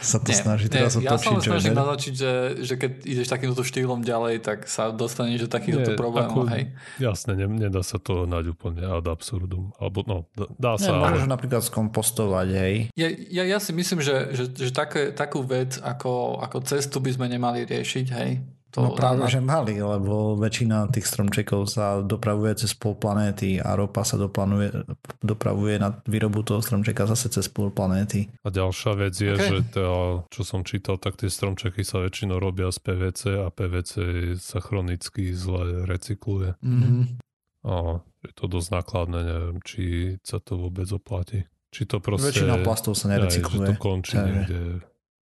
[0.01, 2.33] Sa to nie, snaží teraz nie, Ja sa snažím naznačiť, že,
[2.65, 6.49] že keď ideš takýmto štýlom ďalej, tak sa dostaneš do takýchto problémov.
[6.49, 6.73] Ako, hej.
[6.97, 9.77] Jasne, ne, nedá sa to nať úplne ad absurdum.
[9.77, 10.17] Alebo no,
[10.57, 10.97] dá sa.
[10.97, 11.33] Nie, môžeš ale...
[11.37, 12.75] napríklad skompostovať, hej.
[12.97, 17.13] Ja, ja, ja si myslím, že, že, že také, takú vec ako, ako cestu by
[17.13, 18.33] sme nemali riešiť, hej
[18.73, 19.29] to no práve, na...
[19.29, 24.73] že mali, lebo väčšina tých stromčekov sa dopravuje cez pol planéty a ropa sa doplanuje,
[25.21, 28.33] dopravuje na výrobu toho stromčeka zase cez pol planéty.
[28.41, 29.49] A ďalšia vec je, okay.
[29.53, 33.93] že to, čo som čítal, tak tie stromčeky sa väčšinou robia z PVC a PVC
[34.41, 36.57] sa chronicky zle recykluje.
[36.65, 37.21] Mm-hmm.
[37.69, 41.45] A je to dosť nákladné, neviem, či sa to vôbec oplatí.
[41.73, 42.33] Či to proste...
[42.33, 43.69] Väčšina plastov sa nerecykluje.
[43.69, 44.61] Aj, že to končí niekde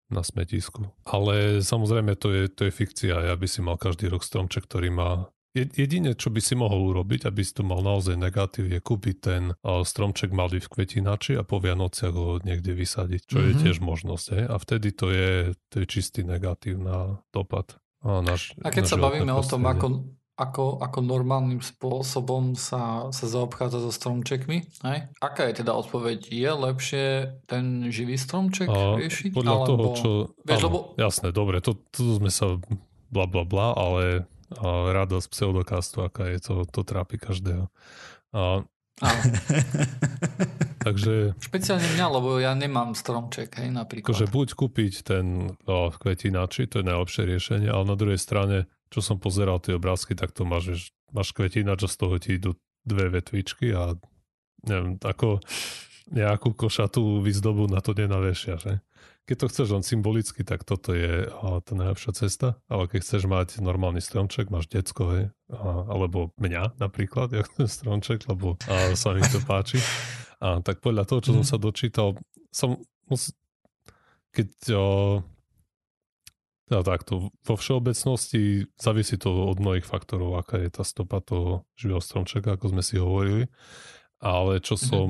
[0.10, 0.89] na smetisku.
[1.06, 3.30] Ale samozrejme to je, to je fikcia.
[3.30, 5.12] Ja by si mal každý rok stromček, ktorý má
[5.50, 9.43] Jedine, čo by si mohol urobiť, aby si to mal naozaj negatív, je kúpiť ten
[9.65, 13.50] stromček malý v kvetinači a po Vianociach ho niekde vysadiť, čo mm-hmm.
[13.50, 13.62] je mhm.
[13.65, 14.26] tiež možnosť.
[14.38, 14.41] He?
[14.45, 17.82] A vtedy to je, to je čistý negatív na dopad.
[18.06, 20.06] A, naš, a keď sa bavíme o tom, ako,
[20.39, 24.63] ako, ako normálnym spôsobom sa, sa zaobchádza so stromčekmi.
[24.88, 24.99] Hej?
[25.19, 26.32] Aká je teda odpoveď?
[26.32, 27.06] Je lepšie
[27.43, 29.36] ten živý stromček a riešiť?
[29.36, 29.67] Podľa alebo...
[29.67, 30.10] toho, čo...
[30.47, 30.78] Vieš, áno, lebo...
[30.95, 32.56] Jasné, dobre, to, to sme sa
[33.12, 37.69] bla bla bla, ale a radosť pseudokastu, aká je, to, to trápi každého.
[38.34, 38.65] A...
[40.86, 41.38] Takže...
[41.38, 44.10] Špeciálne mňa, lebo ja nemám stromček, hej, napríklad.
[44.10, 48.65] Akože buď kúpiť ten o, v kvetinači, to je najlepšie riešenie, ale na druhej strane
[48.89, 52.58] čo som pozeral tie obrázky, tak to máš, máš kvetina, čo z toho ti idú
[52.86, 53.93] dve vetvičky a
[54.65, 55.39] neviem, ako
[56.10, 58.82] nejakú košatú výzdobu na to nenavešia, že?
[59.30, 63.30] Keď to chceš len symbolicky, tak toto je a, tá najlepšia cesta, ale keď chceš
[63.30, 68.97] mať normálny stromček, máš decko, hej, a, alebo mňa napríklad, jak ten stromček, lebo a,
[68.97, 69.78] sa mi to páči.
[70.41, 71.52] A, tak podľa toho, čo som mhm.
[71.54, 72.17] sa dočítal,
[72.49, 72.82] som
[74.34, 74.86] keď o,
[76.70, 82.00] teda takto, vo všeobecnosti závisí to od mnohých faktorov, aká je tá stopa toho živého
[82.00, 83.50] stromčeka, ako sme si hovorili.
[84.22, 84.90] Ale čo mm-hmm.
[84.94, 85.10] som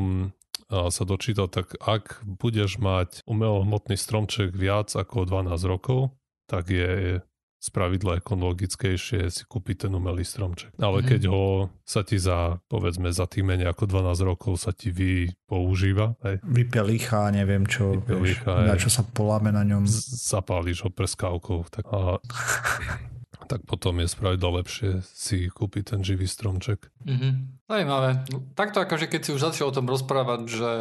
[0.69, 6.13] sa dočítal, tak ak budeš mať umelohmotný stromček viac ako 12 rokov,
[6.45, 7.19] tak je
[7.59, 10.71] spravidla ekologickejšie si kúpiť ten umelý stromček.
[10.79, 11.11] Ale mm-hmm.
[11.11, 15.27] keď ho sa ti za, povedzme, za tým menej ako 12 rokov sa ti vy
[15.43, 16.15] používa.
[16.23, 16.39] Hej.
[16.47, 19.83] Vypelichá, neviem čo, vieš, na čo sa poláme na ňom.
[20.23, 21.67] Zapáliš ho prskávkou.
[21.67, 22.17] Tak a,
[23.49, 26.93] tak potom je spravidla lepšie si kúpiť ten živý stromček.
[27.01, 27.57] Mhm.
[27.69, 28.25] Zajímavé.
[28.57, 30.73] Takto akože keď si už začal o tom rozprávať, že,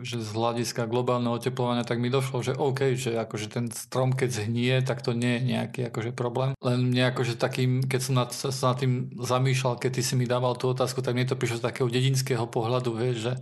[0.00, 4.44] že z hľadiska globálneho oteplovania, tak mi došlo, že OK, že akože ten strom keď
[4.44, 6.56] zhnie, tak to nie je nejaký akože problém.
[6.64, 10.24] Len mne akože takým, keď som nad, sa nad tým zamýšľal, keď ty si mi
[10.24, 13.32] dával tú otázku, tak mne to prišlo z takého dedinského pohľadu, vieš, že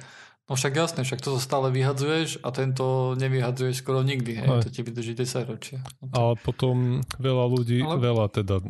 [0.44, 4.61] No však jasné, však to stále vyhadzuješ a tento nevyhadzuješ skoro nikdy, hej, Aj.
[4.61, 5.80] to ti vydrží 10 ročia.
[6.12, 7.96] Ale potom veľa ľudí, ale...
[7.96, 8.61] veľa teda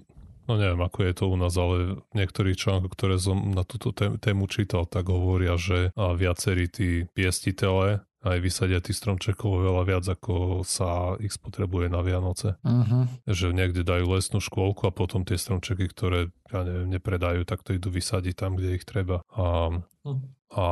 [0.46, 3.90] no neviem, ako je to u nás, ale v niektorých článkoch, ktoré som na túto
[3.96, 10.64] tému čítal, tak hovoria, že viacerí tí piestitele aj vysadia tých stromčekov veľa viac, ako
[10.64, 12.56] sa ich spotrebuje na Vianoce.
[12.64, 13.04] Uh-huh.
[13.28, 17.76] Že niekde dajú lesnú škôlku a potom tie stromčeky, ktoré ja neviem, nepredajú, tak to
[17.76, 19.20] idú vysadiť tam, kde ich treba.
[19.36, 20.24] A uh-huh.
[20.54, 20.66] A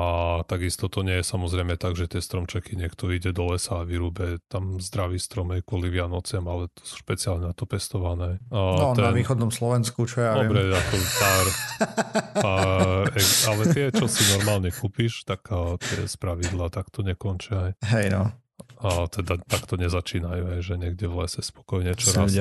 [0.47, 4.39] takisto to nie je samozrejme tak, že tie stromčeky niekto ide do lesa a vyrúbe
[4.47, 8.39] tam zdravý strom kvôli Vianociam, ale to sú špeciálne na to pestované.
[8.55, 9.03] A no, ten...
[9.03, 10.79] na východnom Slovensku, čo ja Dobre, viem.
[10.79, 11.47] ako pár,
[12.47, 13.07] pár,
[13.51, 15.51] ale tie, čo si normálne kúpiš, tak
[15.83, 17.75] tie spravidla tak to nekončia.
[17.83, 18.31] Hej no.
[18.83, 22.35] A teda takto nezačínajú, aj, že niekde v lese spokojne čo raz.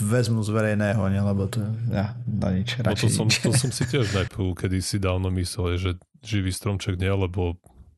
[0.00, 1.60] vezmu z verejného, ne, lebo to
[1.92, 5.76] ja, na nič, no to, som, to som si tiež najprv kedy si dávno myslel,
[5.76, 5.90] že
[6.26, 7.56] živý stromček nie, lebo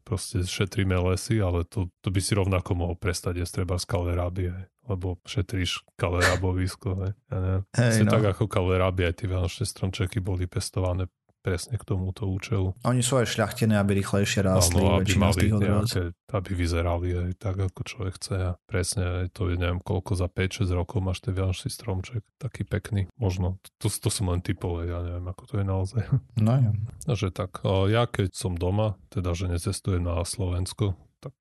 [0.08, 4.52] proste šetríme lesy, ale to, to by si rovnako mohol prestať jesť treba z kalerábie,
[4.88, 7.12] lebo šetríš kalerábovisko.
[7.28, 8.12] Ja Hey, no.
[8.12, 12.74] tak ako kalerábie, aj tie vianočné stromčeky boli pestované presne k tomuto účelu.
[12.84, 14.82] Oni sú aj šľachtené, aby rýchlejšie rástli.
[14.82, 18.36] Áno, aby mali nejaké, aby vyzerali aj tak, ako človek chce.
[18.36, 22.22] A presne to je neviem koľko za 5-6 rokov máš ten vianočný stromček.
[22.36, 23.08] Taký pekný.
[23.16, 23.62] Možno.
[23.80, 26.02] To, to som len typové, ja neviem, ako to je naozaj.
[26.38, 26.70] No ja.
[27.02, 31.34] Takže tak, ja keď som doma, teda že necestujem na Slovensko, tak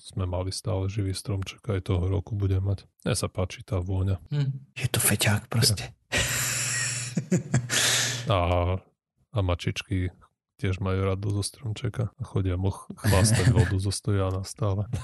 [0.00, 2.88] sme mali stále živý stromček aj toho roku budem mať.
[3.04, 4.16] Mne sa páči tá vôňa.
[4.32, 4.72] Hm.
[4.72, 5.84] Je to feťák proste.
[5.84, 5.92] Ja.
[8.28, 8.36] A
[9.32, 10.10] a mačičky
[10.58, 14.90] tiež majú rado zo stromčeka a chodia mu chvástať vodu zo stojana stále.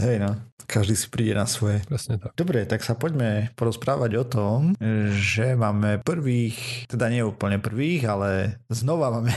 [0.00, 0.32] Hej no,
[0.64, 1.84] každý si príde na svoje.
[1.84, 2.32] Presne tak.
[2.32, 4.72] Dobre, tak sa poďme porozprávať o tom,
[5.12, 9.34] že máme prvých, teda nie úplne prvých, ale znova máme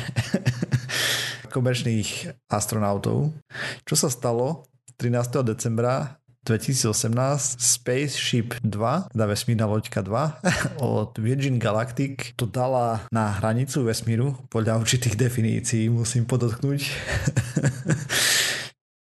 [1.54, 3.36] komerčných astronautov.
[3.84, 4.64] Čo sa stalo
[4.98, 5.44] 13.
[5.44, 10.43] decembra 2018 Spaceship 2, teda vesmírna loďka 2
[10.84, 16.82] od Virgin Galactic to dala na hranicu vesmíru podľa určitých definícií, musím podotknúť.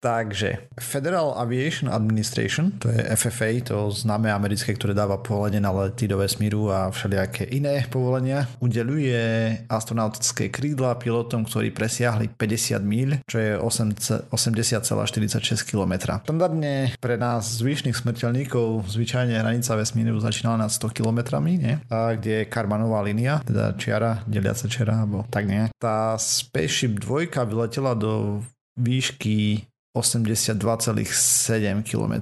[0.00, 6.08] Takže Federal Aviation Administration, to je FFA, to známe americké, ktoré dáva povolenie na lety
[6.08, 9.20] do vesmíru a všelijaké iné povolenia, udeluje
[9.68, 16.16] astronautické krídla pilotom, ktorí presiahli 50 míľ, čo je 80,46 km.
[16.24, 21.76] Standardne pre nás zvyšných smrteľníkov zvyčajne hranica vesmíru začínala nad 100 km, nie?
[21.92, 25.76] A kde je Karmanová línia, teda čiara, deliaca čiara, alebo tak nejak.
[25.76, 28.40] Tá Spaceship 2 vyletela do
[28.80, 32.14] výšky 82,7 km.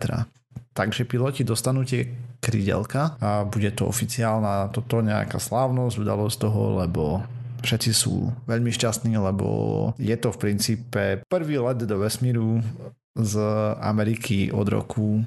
[0.73, 2.07] Takže piloti dostanú tie
[2.39, 7.27] krydelka a bude to oficiálna toto nejaká slávnosť, udalosť toho, lebo
[7.67, 9.49] všetci sú veľmi šťastní, lebo
[9.99, 12.63] je to v princípe prvý let do vesmíru
[13.19, 13.35] z
[13.83, 15.27] Ameriky od roku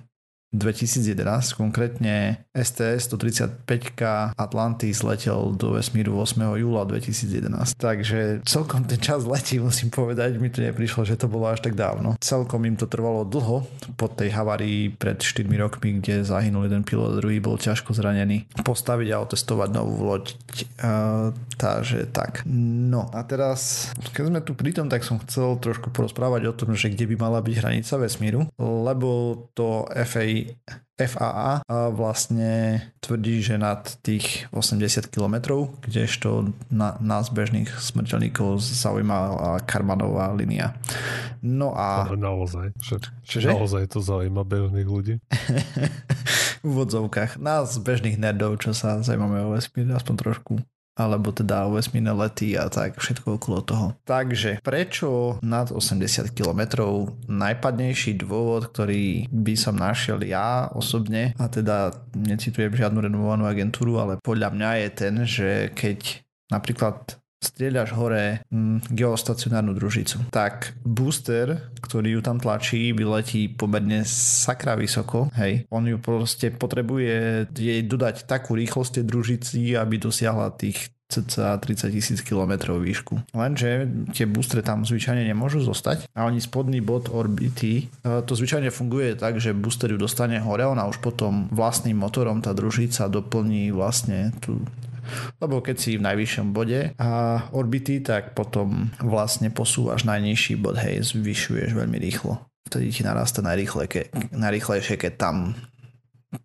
[0.51, 6.43] 2011, konkrétne STS-135K Atlantis letel do vesmíru 8.
[6.59, 7.79] júla 2011.
[7.79, 11.79] Takže celkom ten čas letí, musím povedať, mi to neprišlo, že to bolo až tak
[11.79, 12.19] dávno.
[12.19, 13.63] Celkom im to trvalo dlho
[13.95, 18.43] po tej havárii pred 4 rokmi, kde zahynul jeden pilot, druhý bol ťažko zranený.
[18.67, 20.35] Postaviť a otestovať novú loď.
[20.83, 22.43] Uh, takže tak.
[22.51, 26.75] No a teraz, keď sme tu pri tom, tak som chcel trošku porozprávať o tom,
[26.75, 30.40] že kde by mala byť hranica vesmíru, lebo to FA
[31.01, 39.17] FAA vlastne tvrdí, že nad tých 80 km, kdežto na, nás bežných smrteľníkov zaujíma
[39.65, 40.77] Karmanová linia.
[41.41, 42.05] No a...
[42.05, 43.49] Ale naozaj, že, Čože?
[43.49, 45.17] naozaj to zaujíma bežných ľudí.
[46.61, 47.41] v úvodzovkách.
[47.41, 50.53] Nás bežných nerdov, čo sa zaujímame o vesmír, aspoň trošku
[51.07, 53.87] alebo teda vesmírne lety a tak všetko okolo toho.
[54.05, 56.61] Takže prečo nad 80 km?
[57.29, 64.21] Najpadnejší dôvod, ktorý by som našiel ja osobne, a teda necitujem žiadnu renovovanú agentúru, ale
[64.21, 70.29] podľa mňa je ten, že keď napríklad strieľaš hore mm, geostacionárnu družicu.
[70.29, 75.33] Tak booster, ktorý ju tam tlačí, vyletí pomerne sakra vysoko.
[75.33, 75.65] Hej.
[75.73, 81.91] On ju proste potrebuje jej dodať takú rýchlosť tej družici, aby dosiahla tých cca 30
[81.91, 83.35] tisíc km výšku.
[83.35, 83.83] Lenže
[84.15, 89.19] tie boostre tam zvyčajne nemôžu zostať a oni spodný bod orbity, e, to zvyčajne funguje
[89.19, 94.31] tak, že booster ju dostane hore, ona už potom vlastným motorom tá družica doplní vlastne
[94.39, 94.63] tú
[95.39, 97.09] lebo keď si v najvyššom bode a
[97.51, 102.41] orbity, tak potom vlastne posúvaš najnižší bod, hej, zvyšuješ veľmi rýchlo.
[102.69, 105.57] Vtedy ti narasta najrýchlejšie, keď tam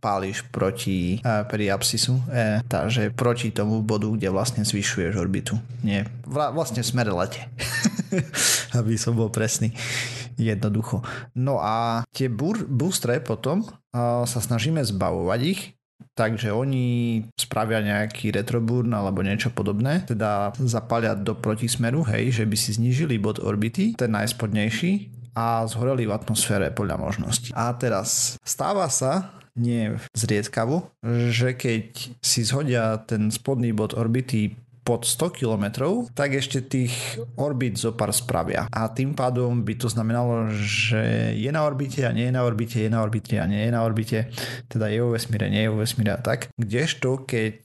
[0.03, 5.55] páliš proti pri apsisu, e, takže proti tomu bodu, kde vlastne zvyšuješ orbitu.
[5.87, 7.47] Nie, vlastne v smere lete.
[8.79, 9.71] Aby som bol presný.
[10.37, 11.01] Jednoducho.
[11.33, 13.63] No a tie boostre potom
[13.95, 15.76] a, sa snažíme zbavovať ich,
[16.17, 22.57] Takže oni spravia nejaký retroburn alebo niečo podobné, teda zapalia do protismeru, hej, že by
[22.57, 27.53] si znížili bod orbity, ten najspodnejší, a zhoreli v atmosfére podľa možností.
[27.53, 35.03] A teraz stáva sa, nie zriedkavo, že keď si zhodia ten spodný bod orbity pod
[35.03, 35.67] 100 km,
[36.15, 36.95] tak ešte tých
[37.35, 38.71] orbit zo pár spravia.
[38.71, 42.79] A tým pádom by to znamenalo, že je na orbite a nie je na orbite,
[42.79, 44.31] je na orbite a nie je na orbite,
[44.71, 46.55] teda je vo vesmíre, nie je vo vesmíre a tak.
[46.55, 47.59] Kdežto, keď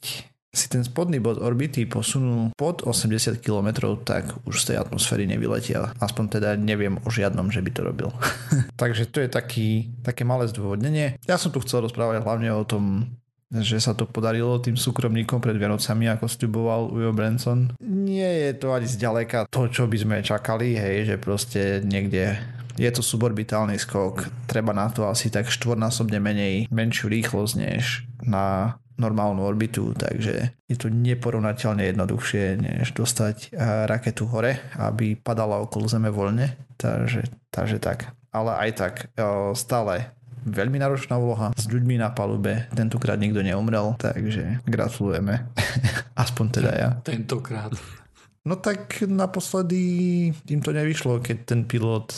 [0.51, 5.95] si ten spodný bod orbity posunú pod 80 km, tak už z tej atmosféry nevyletia.
[6.03, 8.09] Aspoň teda neviem o žiadnom, že by to robil.
[8.81, 9.69] Takže to je taký,
[10.03, 11.15] také malé zdôvodnenie.
[11.23, 13.15] Ja som tu chcel rozprávať hlavne o tom,
[13.51, 17.75] že sa to podarilo tým súkromníkom pred Vianocami, ako sľuboval Ujo Branson.
[17.83, 22.39] Nie je to ani zďaleka to, čo by sme čakali, hej, že proste niekde
[22.79, 28.79] je to suborbitálny skok, treba na to asi tak štvornásobne menej, menšiu rýchlosť než na
[29.01, 35.89] normálnu orbitu, takže je to neporovnateľne jednoduchšie, než dostať eh, raketu hore, aby padala okolo
[35.89, 36.53] Zeme voľne.
[36.77, 38.13] Takže, takže tak.
[38.31, 40.13] Ale aj tak eh, stále
[40.45, 42.67] veľmi náročná úloha s ľuďmi na palube.
[42.73, 45.45] Tentokrát nikto neumrel, takže gratulujeme.
[46.23, 46.89] Aspoň teda ja.
[47.01, 47.73] Tentokrát.
[48.41, 49.81] No tak naposledy
[50.33, 52.09] im to nevyšlo, keď ten pilot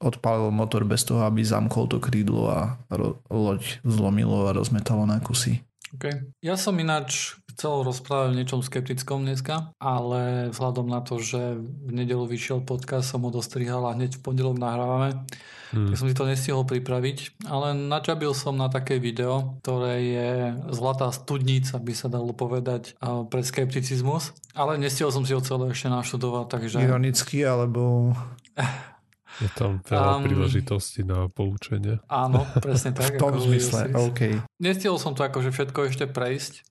[0.00, 5.18] odpálil motor bez toho, aby zamkol to krídlo a ro- loď zlomilo a rozmetalo na
[5.18, 5.60] kusy.
[5.98, 6.24] Okay.
[6.44, 11.90] Ja som ináč chcel rozprávať o niečom skeptickom dneska, ale vzhľadom na to, že v
[11.90, 15.26] nedelu vyšiel podcast, som ho dostrihal a hneď v pondelok nahrávame,
[15.74, 15.90] hmm.
[15.90, 20.30] tak som si to nestihol pripraviť, ale načabil som na také video, ktoré je
[20.70, 22.94] zlatá studnica, by sa dalo povedať,
[23.26, 26.78] pre skepticizmus, ale nestihol som si ho celé ešte naštudovať, takže...
[26.78, 28.14] Ironicky, alebo...
[29.38, 32.02] Je tam veľa um, príležitostí na poučenie.
[32.10, 33.14] Áno, presne tak.
[33.14, 34.34] v tom zmysle, OK.
[34.58, 36.66] Nestihol som to akože všetko ešte prejsť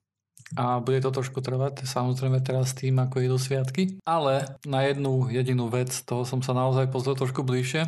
[0.56, 5.68] a bude to trošku trvať, samozrejme teraz tým, ako idú sviatky, ale na jednu jedinú
[5.68, 7.84] vec, toho som sa naozaj pozrel trošku bližšie.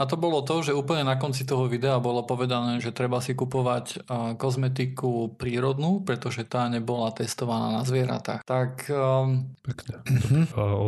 [0.00, 3.36] A to bolo to, že úplne na konci toho videa bolo povedané, že treba si
[3.36, 4.08] kupovať
[4.40, 8.40] kozmetiku prírodnú, pretože tá nebola testovaná na zvieratách.
[8.48, 10.00] Tak um, Pekne.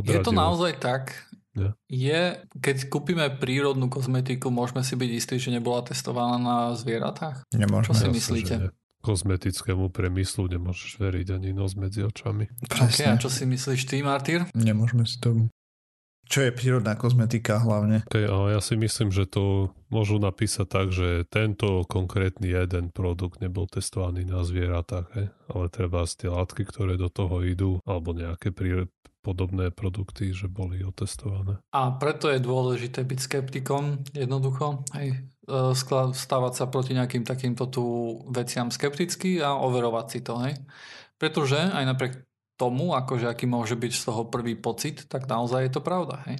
[0.08, 1.12] je to naozaj tak,
[1.52, 1.76] Yeah.
[1.84, 2.20] Je,
[2.64, 7.44] keď kúpime prírodnú kozmetiku, môžeme si byť istí, že nebola testovaná na zvieratách?
[7.52, 7.92] Nemôžeme.
[7.92, 8.72] Čo si myslíte?
[9.02, 12.46] Kozmetickému premyslu nemôžeš veriť ani nos medzi očami.
[12.70, 14.46] Okay, a čo si myslíš ty, Martyr?
[14.54, 15.50] Nemôžeme si tomu.
[16.32, 18.08] Čo je prírodná kozmetika hlavne?
[18.08, 23.42] Okay, ale ja si myslím, že to môžu napísať tak, že tento konkrétny jeden produkt
[23.44, 25.28] nebol testovaný na zvieratách, he?
[25.52, 28.88] ale treba z tie látky, ktoré do toho idú, alebo nejaké prí
[29.22, 31.62] podobné produkty, že boli otestované.
[31.70, 35.14] A preto je dôležité byť skeptikom jednoducho, e,
[36.14, 37.84] stávať sa proti nejakým takýmto tu
[38.30, 40.38] veciam skepticky a overovať si to.
[40.38, 40.54] Hej.
[41.18, 42.14] Pretože aj napriek
[42.54, 46.22] tomu, akože aký môže byť z toho prvý pocit, tak naozaj je to pravda.
[46.30, 46.38] Hej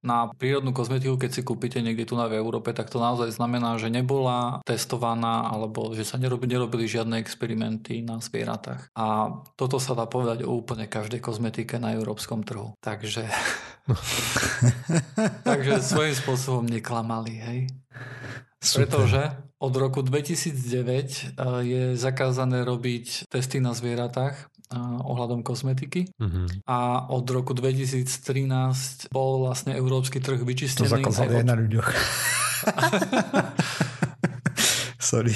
[0.00, 3.76] na prírodnú kozmetiku, keď si kúpite niekde tu na v Európe, tak to naozaj znamená,
[3.76, 8.88] že nebola testovaná alebo že sa nerobili, nerobili žiadne experimenty na zvieratách.
[8.96, 12.72] A toto sa dá povedať o úplne každej kozmetike na európskom trhu.
[12.80, 13.28] Takže,
[15.48, 17.60] takže svojím spôsobom neklamali, hej.
[18.60, 18.88] Super.
[18.88, 19.22] Pretože
[19.60, 21.12] od roku 2009 eh,
[21.64, 26.06] je zakázané robiť testy na zvieratách ohľadom kozmetiky.
[26.14, 26.46] Uh-huh.
[26.70, 30.86] A od roku 2013 bol vlastne európsky trh vyčistený.
[30.86, 31.88] To zakázali aj na ľuďoch.
[35.10, 35.34] Sorry.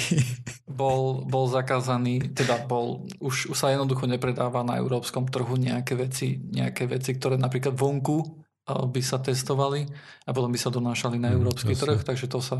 [0.69, 6.39] Bol, bol zakázaný, teda bol, už, už sa jednoducho nepredáva na európskom trhu nejaké veci,
[6.39, 9.85] nejaké veci, ktoré napríklad vonku by sa testovali
[10.25, 12.57] a potom by sa donášali na mhm, európsky mm, trh, takže to sa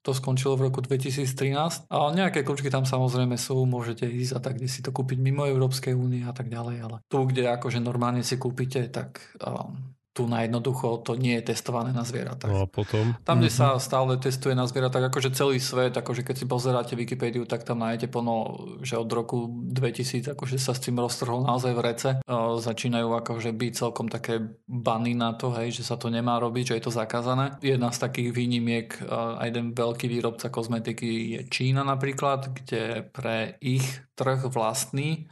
[0.00, 1.88] to skončilo v roku 2013.
[1.92, 5.44] A nejaké kľúčky tam samozrejme sú, môžete ísť a tak, kde si to kúpiť mimo
[5.44, 10.26] Európskej únie a tak ďalej, ale tu, kde akože normálne si kúpite, tak um, tu
[10.26, 12.50] na jednoducho to nie je testované na zvieratách.
[12.50, 13.14] No a potom?
[13.22, 13.78] Tam, kde mm-hmm.
[13.78, 17.86] sa stále testuje na zvieratách, akože celý svet, akože keď si pozeráte Wikipédiu, tak tam
[17.86, 22.08] nájdete plno, že od roku 2000 akože sa s tým roztrhol naozaj v rece.
[22.26, 26.74] Uh, začínajú akože byť celkom také bany na to, hej, že sa to nemá robiť,
[26.74, 27.54] že je to zakázané.
[27.62, 33.86] Jedna z takých výnimiek, aj jeden veľký výrobca kozmetiky je Čína napríklad, kde pre ich
[34.18, 35.30] trh vlastný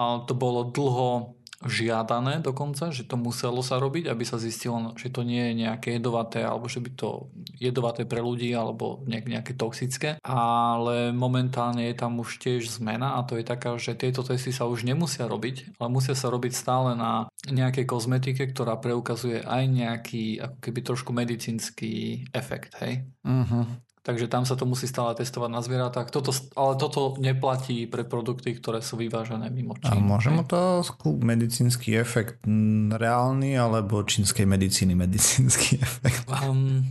[0.00, 1.36] uh, to bolo dlho
[1.68, 5.96] žiadané dokonca, že to muselo sa robiť, aby sa zistilo, že to nie je nejaké
[5.96, 10.16] jedovaté alebo že by to jedovaté pre ľudí alebo nejak, nejaké toxické.
[10.24, 14.68] Ale momentálne je tam už tiež zmena a to je taká, že tieto testy sa
[14.68, 20.24] už nemusia robiť, ale musia sa robiť stále na nejakej kozmetike, ktorá preukazuje aj nejaký
[20.40, 23.04] ako keby trošku medicínsky efekt, hej?
[23.24, 23.64] Uh-huh.
[24.04, 26.12] Takže tam sa to musí stále testovať na zvieratách.
[26.12, 26.28] Toto,
[26.60, 29.96] ale toto neplatí pre produkty, ktoré sú vyvážené mimo Číny.
[29.96, 30.84] A môžem to
[31.24, 32.44] medicínsky efekt
[32.92, 36.28] reálny alebo čínskej medicíny medicínsky efekt?
[36.28, 36.84] Um,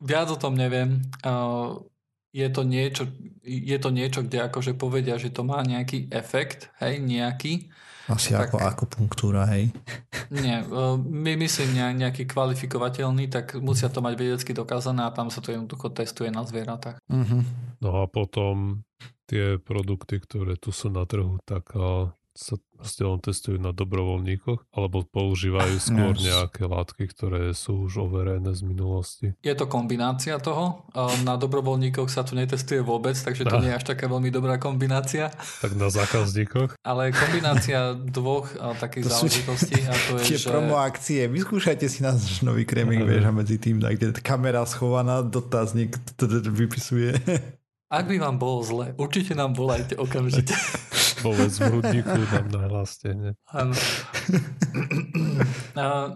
[0.00, 1.04] viac o tom neviem.
[1.20, 1.84] Uh,
[2.34, 3.06] je to niečo,
[3.46, 7.70] je to niečo, kde akože povedia, že to má nejaký efekt, hej, nejaký,
[8.04, 9.72] asi tak, ako akupunktúra, hej?
[10.28, 10.68] Nie, e,
[11.00, 15.88] my myslím nejaký kvalifikovateľný, tak musia to mať vedecky dokázané a tam sa to jednoducho
[15.88, 17.00] testuje na zvieratách.
[17.08, 17.40] Uh-huh.
[17.80, 18.84] No a potom
[19.24, 21.72] tie produkty, ktoré tu sú na trhu, tak
[22.34, 28.50] sa proste len testujú na dobrovoľníkoch alebo používajú skôr nejaké látky, ktoré sú už overené
[28.52, 29.26] z minulosti.
[29.40, 30.84] Je to kombinácia toho.
[31.22, 35.30] Na dobrovoľníkoch sa to netestuje vôbec, takže to nie je až taká veľmi dobrá kombinácia.
[35.62, 36.74] Tak na zákazníkoch?
[36.82, 38.50] Ale kombinácia dvoch
[38.82, 40.50] takých to záležitostí a to je, že...
[40.50, 41.30] promo akcie.
[41.30, 45.94] Vyskúšajte si náš nový krémik, vieš, a medzi tým, kde kamera schovaná, dotazník
[46.50, 47.14] vypisuje.
[47.94, 50.50] Ak by vám bolo zle, určite nám volajte okamžite.
[51.24, 53.14] Povedz v hrudníku nám nahláste.
[53.14, 53.32] Nie?
[53.54, 53.70] Áno.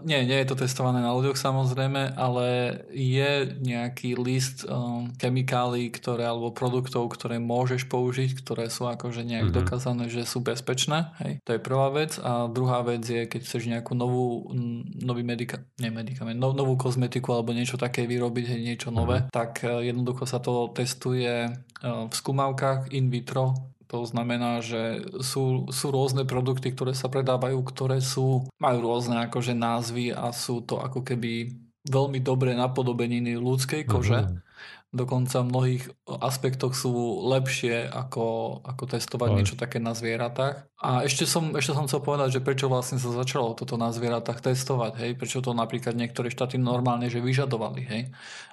[0.02, 2.46] nie, nie je to testované na ľuďoch samozrejme, ale
[2.90, 9.48] je nejaký list um, chemikálií, ktoré, alebo produktov, ktoré môžeš použiť, ktoré sú akože nejak
[9.48, 9.58] mm-hmm.
[9.62, 11.14] dokázané, že sú bezpečné.
[11.22, 11.40] Hej.
[11.46, 12.18] To je prvá vec.
[12.20, 14.50] A druhá vec je, keď chceš nejakú novú,
[14.98, 19.32] nový medika, nie medikament, no, novú kozmetiku alebo niečo také vyrobiť, hej, niečo nové, mm-hmm.
[19.32, 21.48] tak eh, jednoducho sa to testuje
[21.82, 28.04] v skúmavkách in vitro to znamená, že sú, sú rôzne produkty, ktoré sa predávajú, ktoré
[28.04, 31.56] sú, majú rôzne akože názvy a sú to ako keby
[31.88, 34.28] veľmi dobré napodobeniny ľudskej kože.
[34.28, 34.46] Uh-huh
[34.88, 39.36] dokonca v mnohých aspektoch sú lepšie ako, ako testovať Aj.
[39.36, 40.64] niečo také na zvieratách.
[40.80, 44.40] A ešte som, ešte som chcel povedať, že prečo vlastne sa začalo toto na zvieratách
[44.40, 48.02] testovať, hej, prečo to napríklad niektoré štáty normálne že vyžadovali, hej.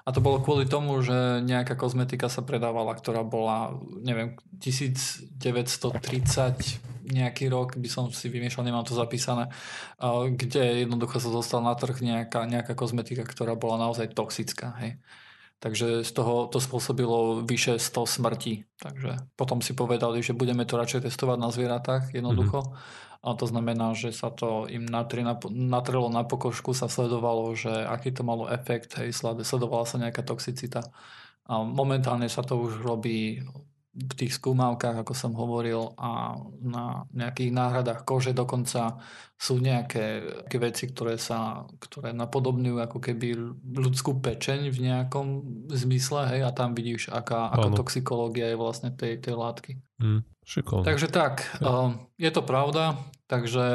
[0.04, 5.32] A to bolo kvôli tomu, že nejaká kozmetika sa predávala, ktorá bola, neviem, 1930
[7.06, 9.54] nejaký rok, by som si vymiešal, nemám to zapísané,
[10.34, 14.98] kde jednoducho sa dostal na trh nejaká, nejaká kozmetika, ktorá bola naozaj toxická, hej.
[15.64, 18.68] Takže z toho to spôsobilo vyše 100 smrti.
[18.78, 22.60] Takže potom si povedali, že budeme to radšej testovať na zvieratách jednoducho.
[22.62, 23.04] Mm-hmm.
[23.26, 28.14] A to znamená, že sa to im natri, natrelo na pokožku, sa sledovalo, že aký
[28.14, 30.86] to malo efekt, hej, sledovala sa nejaká toxicita.
[31.50, 33.42] A momentálne sa to už robí
[33.96, 39.00] v tých skúmavkách, ako som hovoril, a na nejakých náhradách kože dokonca
[39.40, 40.24] sú nejaké,
[40.60, 43.28] veci, ktoré sa ktoré napodobňujú ako keby
[43.64, 45.28] ľudskú pečeň v nejakom
[45.72, 49.80] zmysle, hej, a tam vidíš, aká, aká toxikológia je vlastne tej, tej látky.
[50.02, 50.22] Mm.
[50.86, 51.98] Takže tak, ja.
[52.22, 53.66] je to pravda, Takže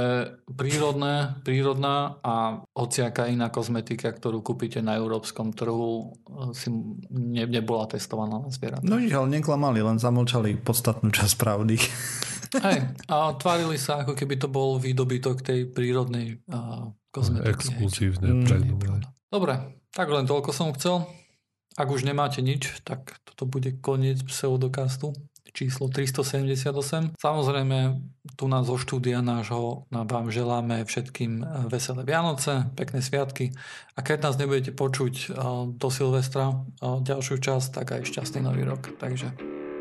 [0.47, 6.15] prírodné, prírodná a hociaká iná kozmetika, ktorú kúpite na európskom trhu,
[6.55, 6.71] si
[7.11, 8.87] ne, nebola testovaná na zvieratách.
[8.87, 11.83] No ale neklamali, len zamlčali podstatnú časť pravdy.
[12.67, 17.51] Hej, a tvárili sa, ako keby to bol výdobytok tej prírodnej uh, kozmetiky.
[17.51, 18.47] Exkluzívne.
[18.47, 19.03] Mm.
[19.35, 21.11] Dobre, tak len toľko som chcel.
[21.75, 25.11] Ak už nemáte nič, tak toto bude koniec pseudokastu
[25.53, 27.19] číslo 378.
[27.19, 27.79] Samozrejme,
[28.37, 33.53] tu nás zo štúdia nášho vám želáme všetkým eh, veselé Vianoce, pekné sviatky
[33.97, 35.27] a keď nás nebudete počuť eh,
[35.77, 38.93] do Silvestra eh, ďalšiu časť, tak aj šťastný nový rok.
[38.97, 39.35] Takže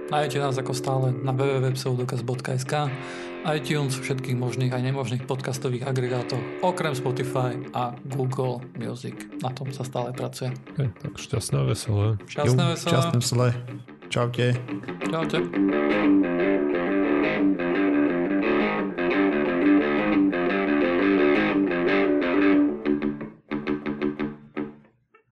[0.10, 2.74] nájdete nás ako stále na www.pseudokaz.sk
[3.48, 9.16] iTunes, všetkých možných aj nemožných podcastových agregátoch, okrem Spotify a Google Music.
[9.40, 10.52] Na tom sa stále pracuje.
[10.76, 12.20] Okay, tak šťastné veselé.
[12.28, 12.92] Šťastné veselé.
[12.92, 13.50] Šťastné veselé.
[14.10, 15.28] Ciao, Ciao.
[15.28, 15.42] Ciao.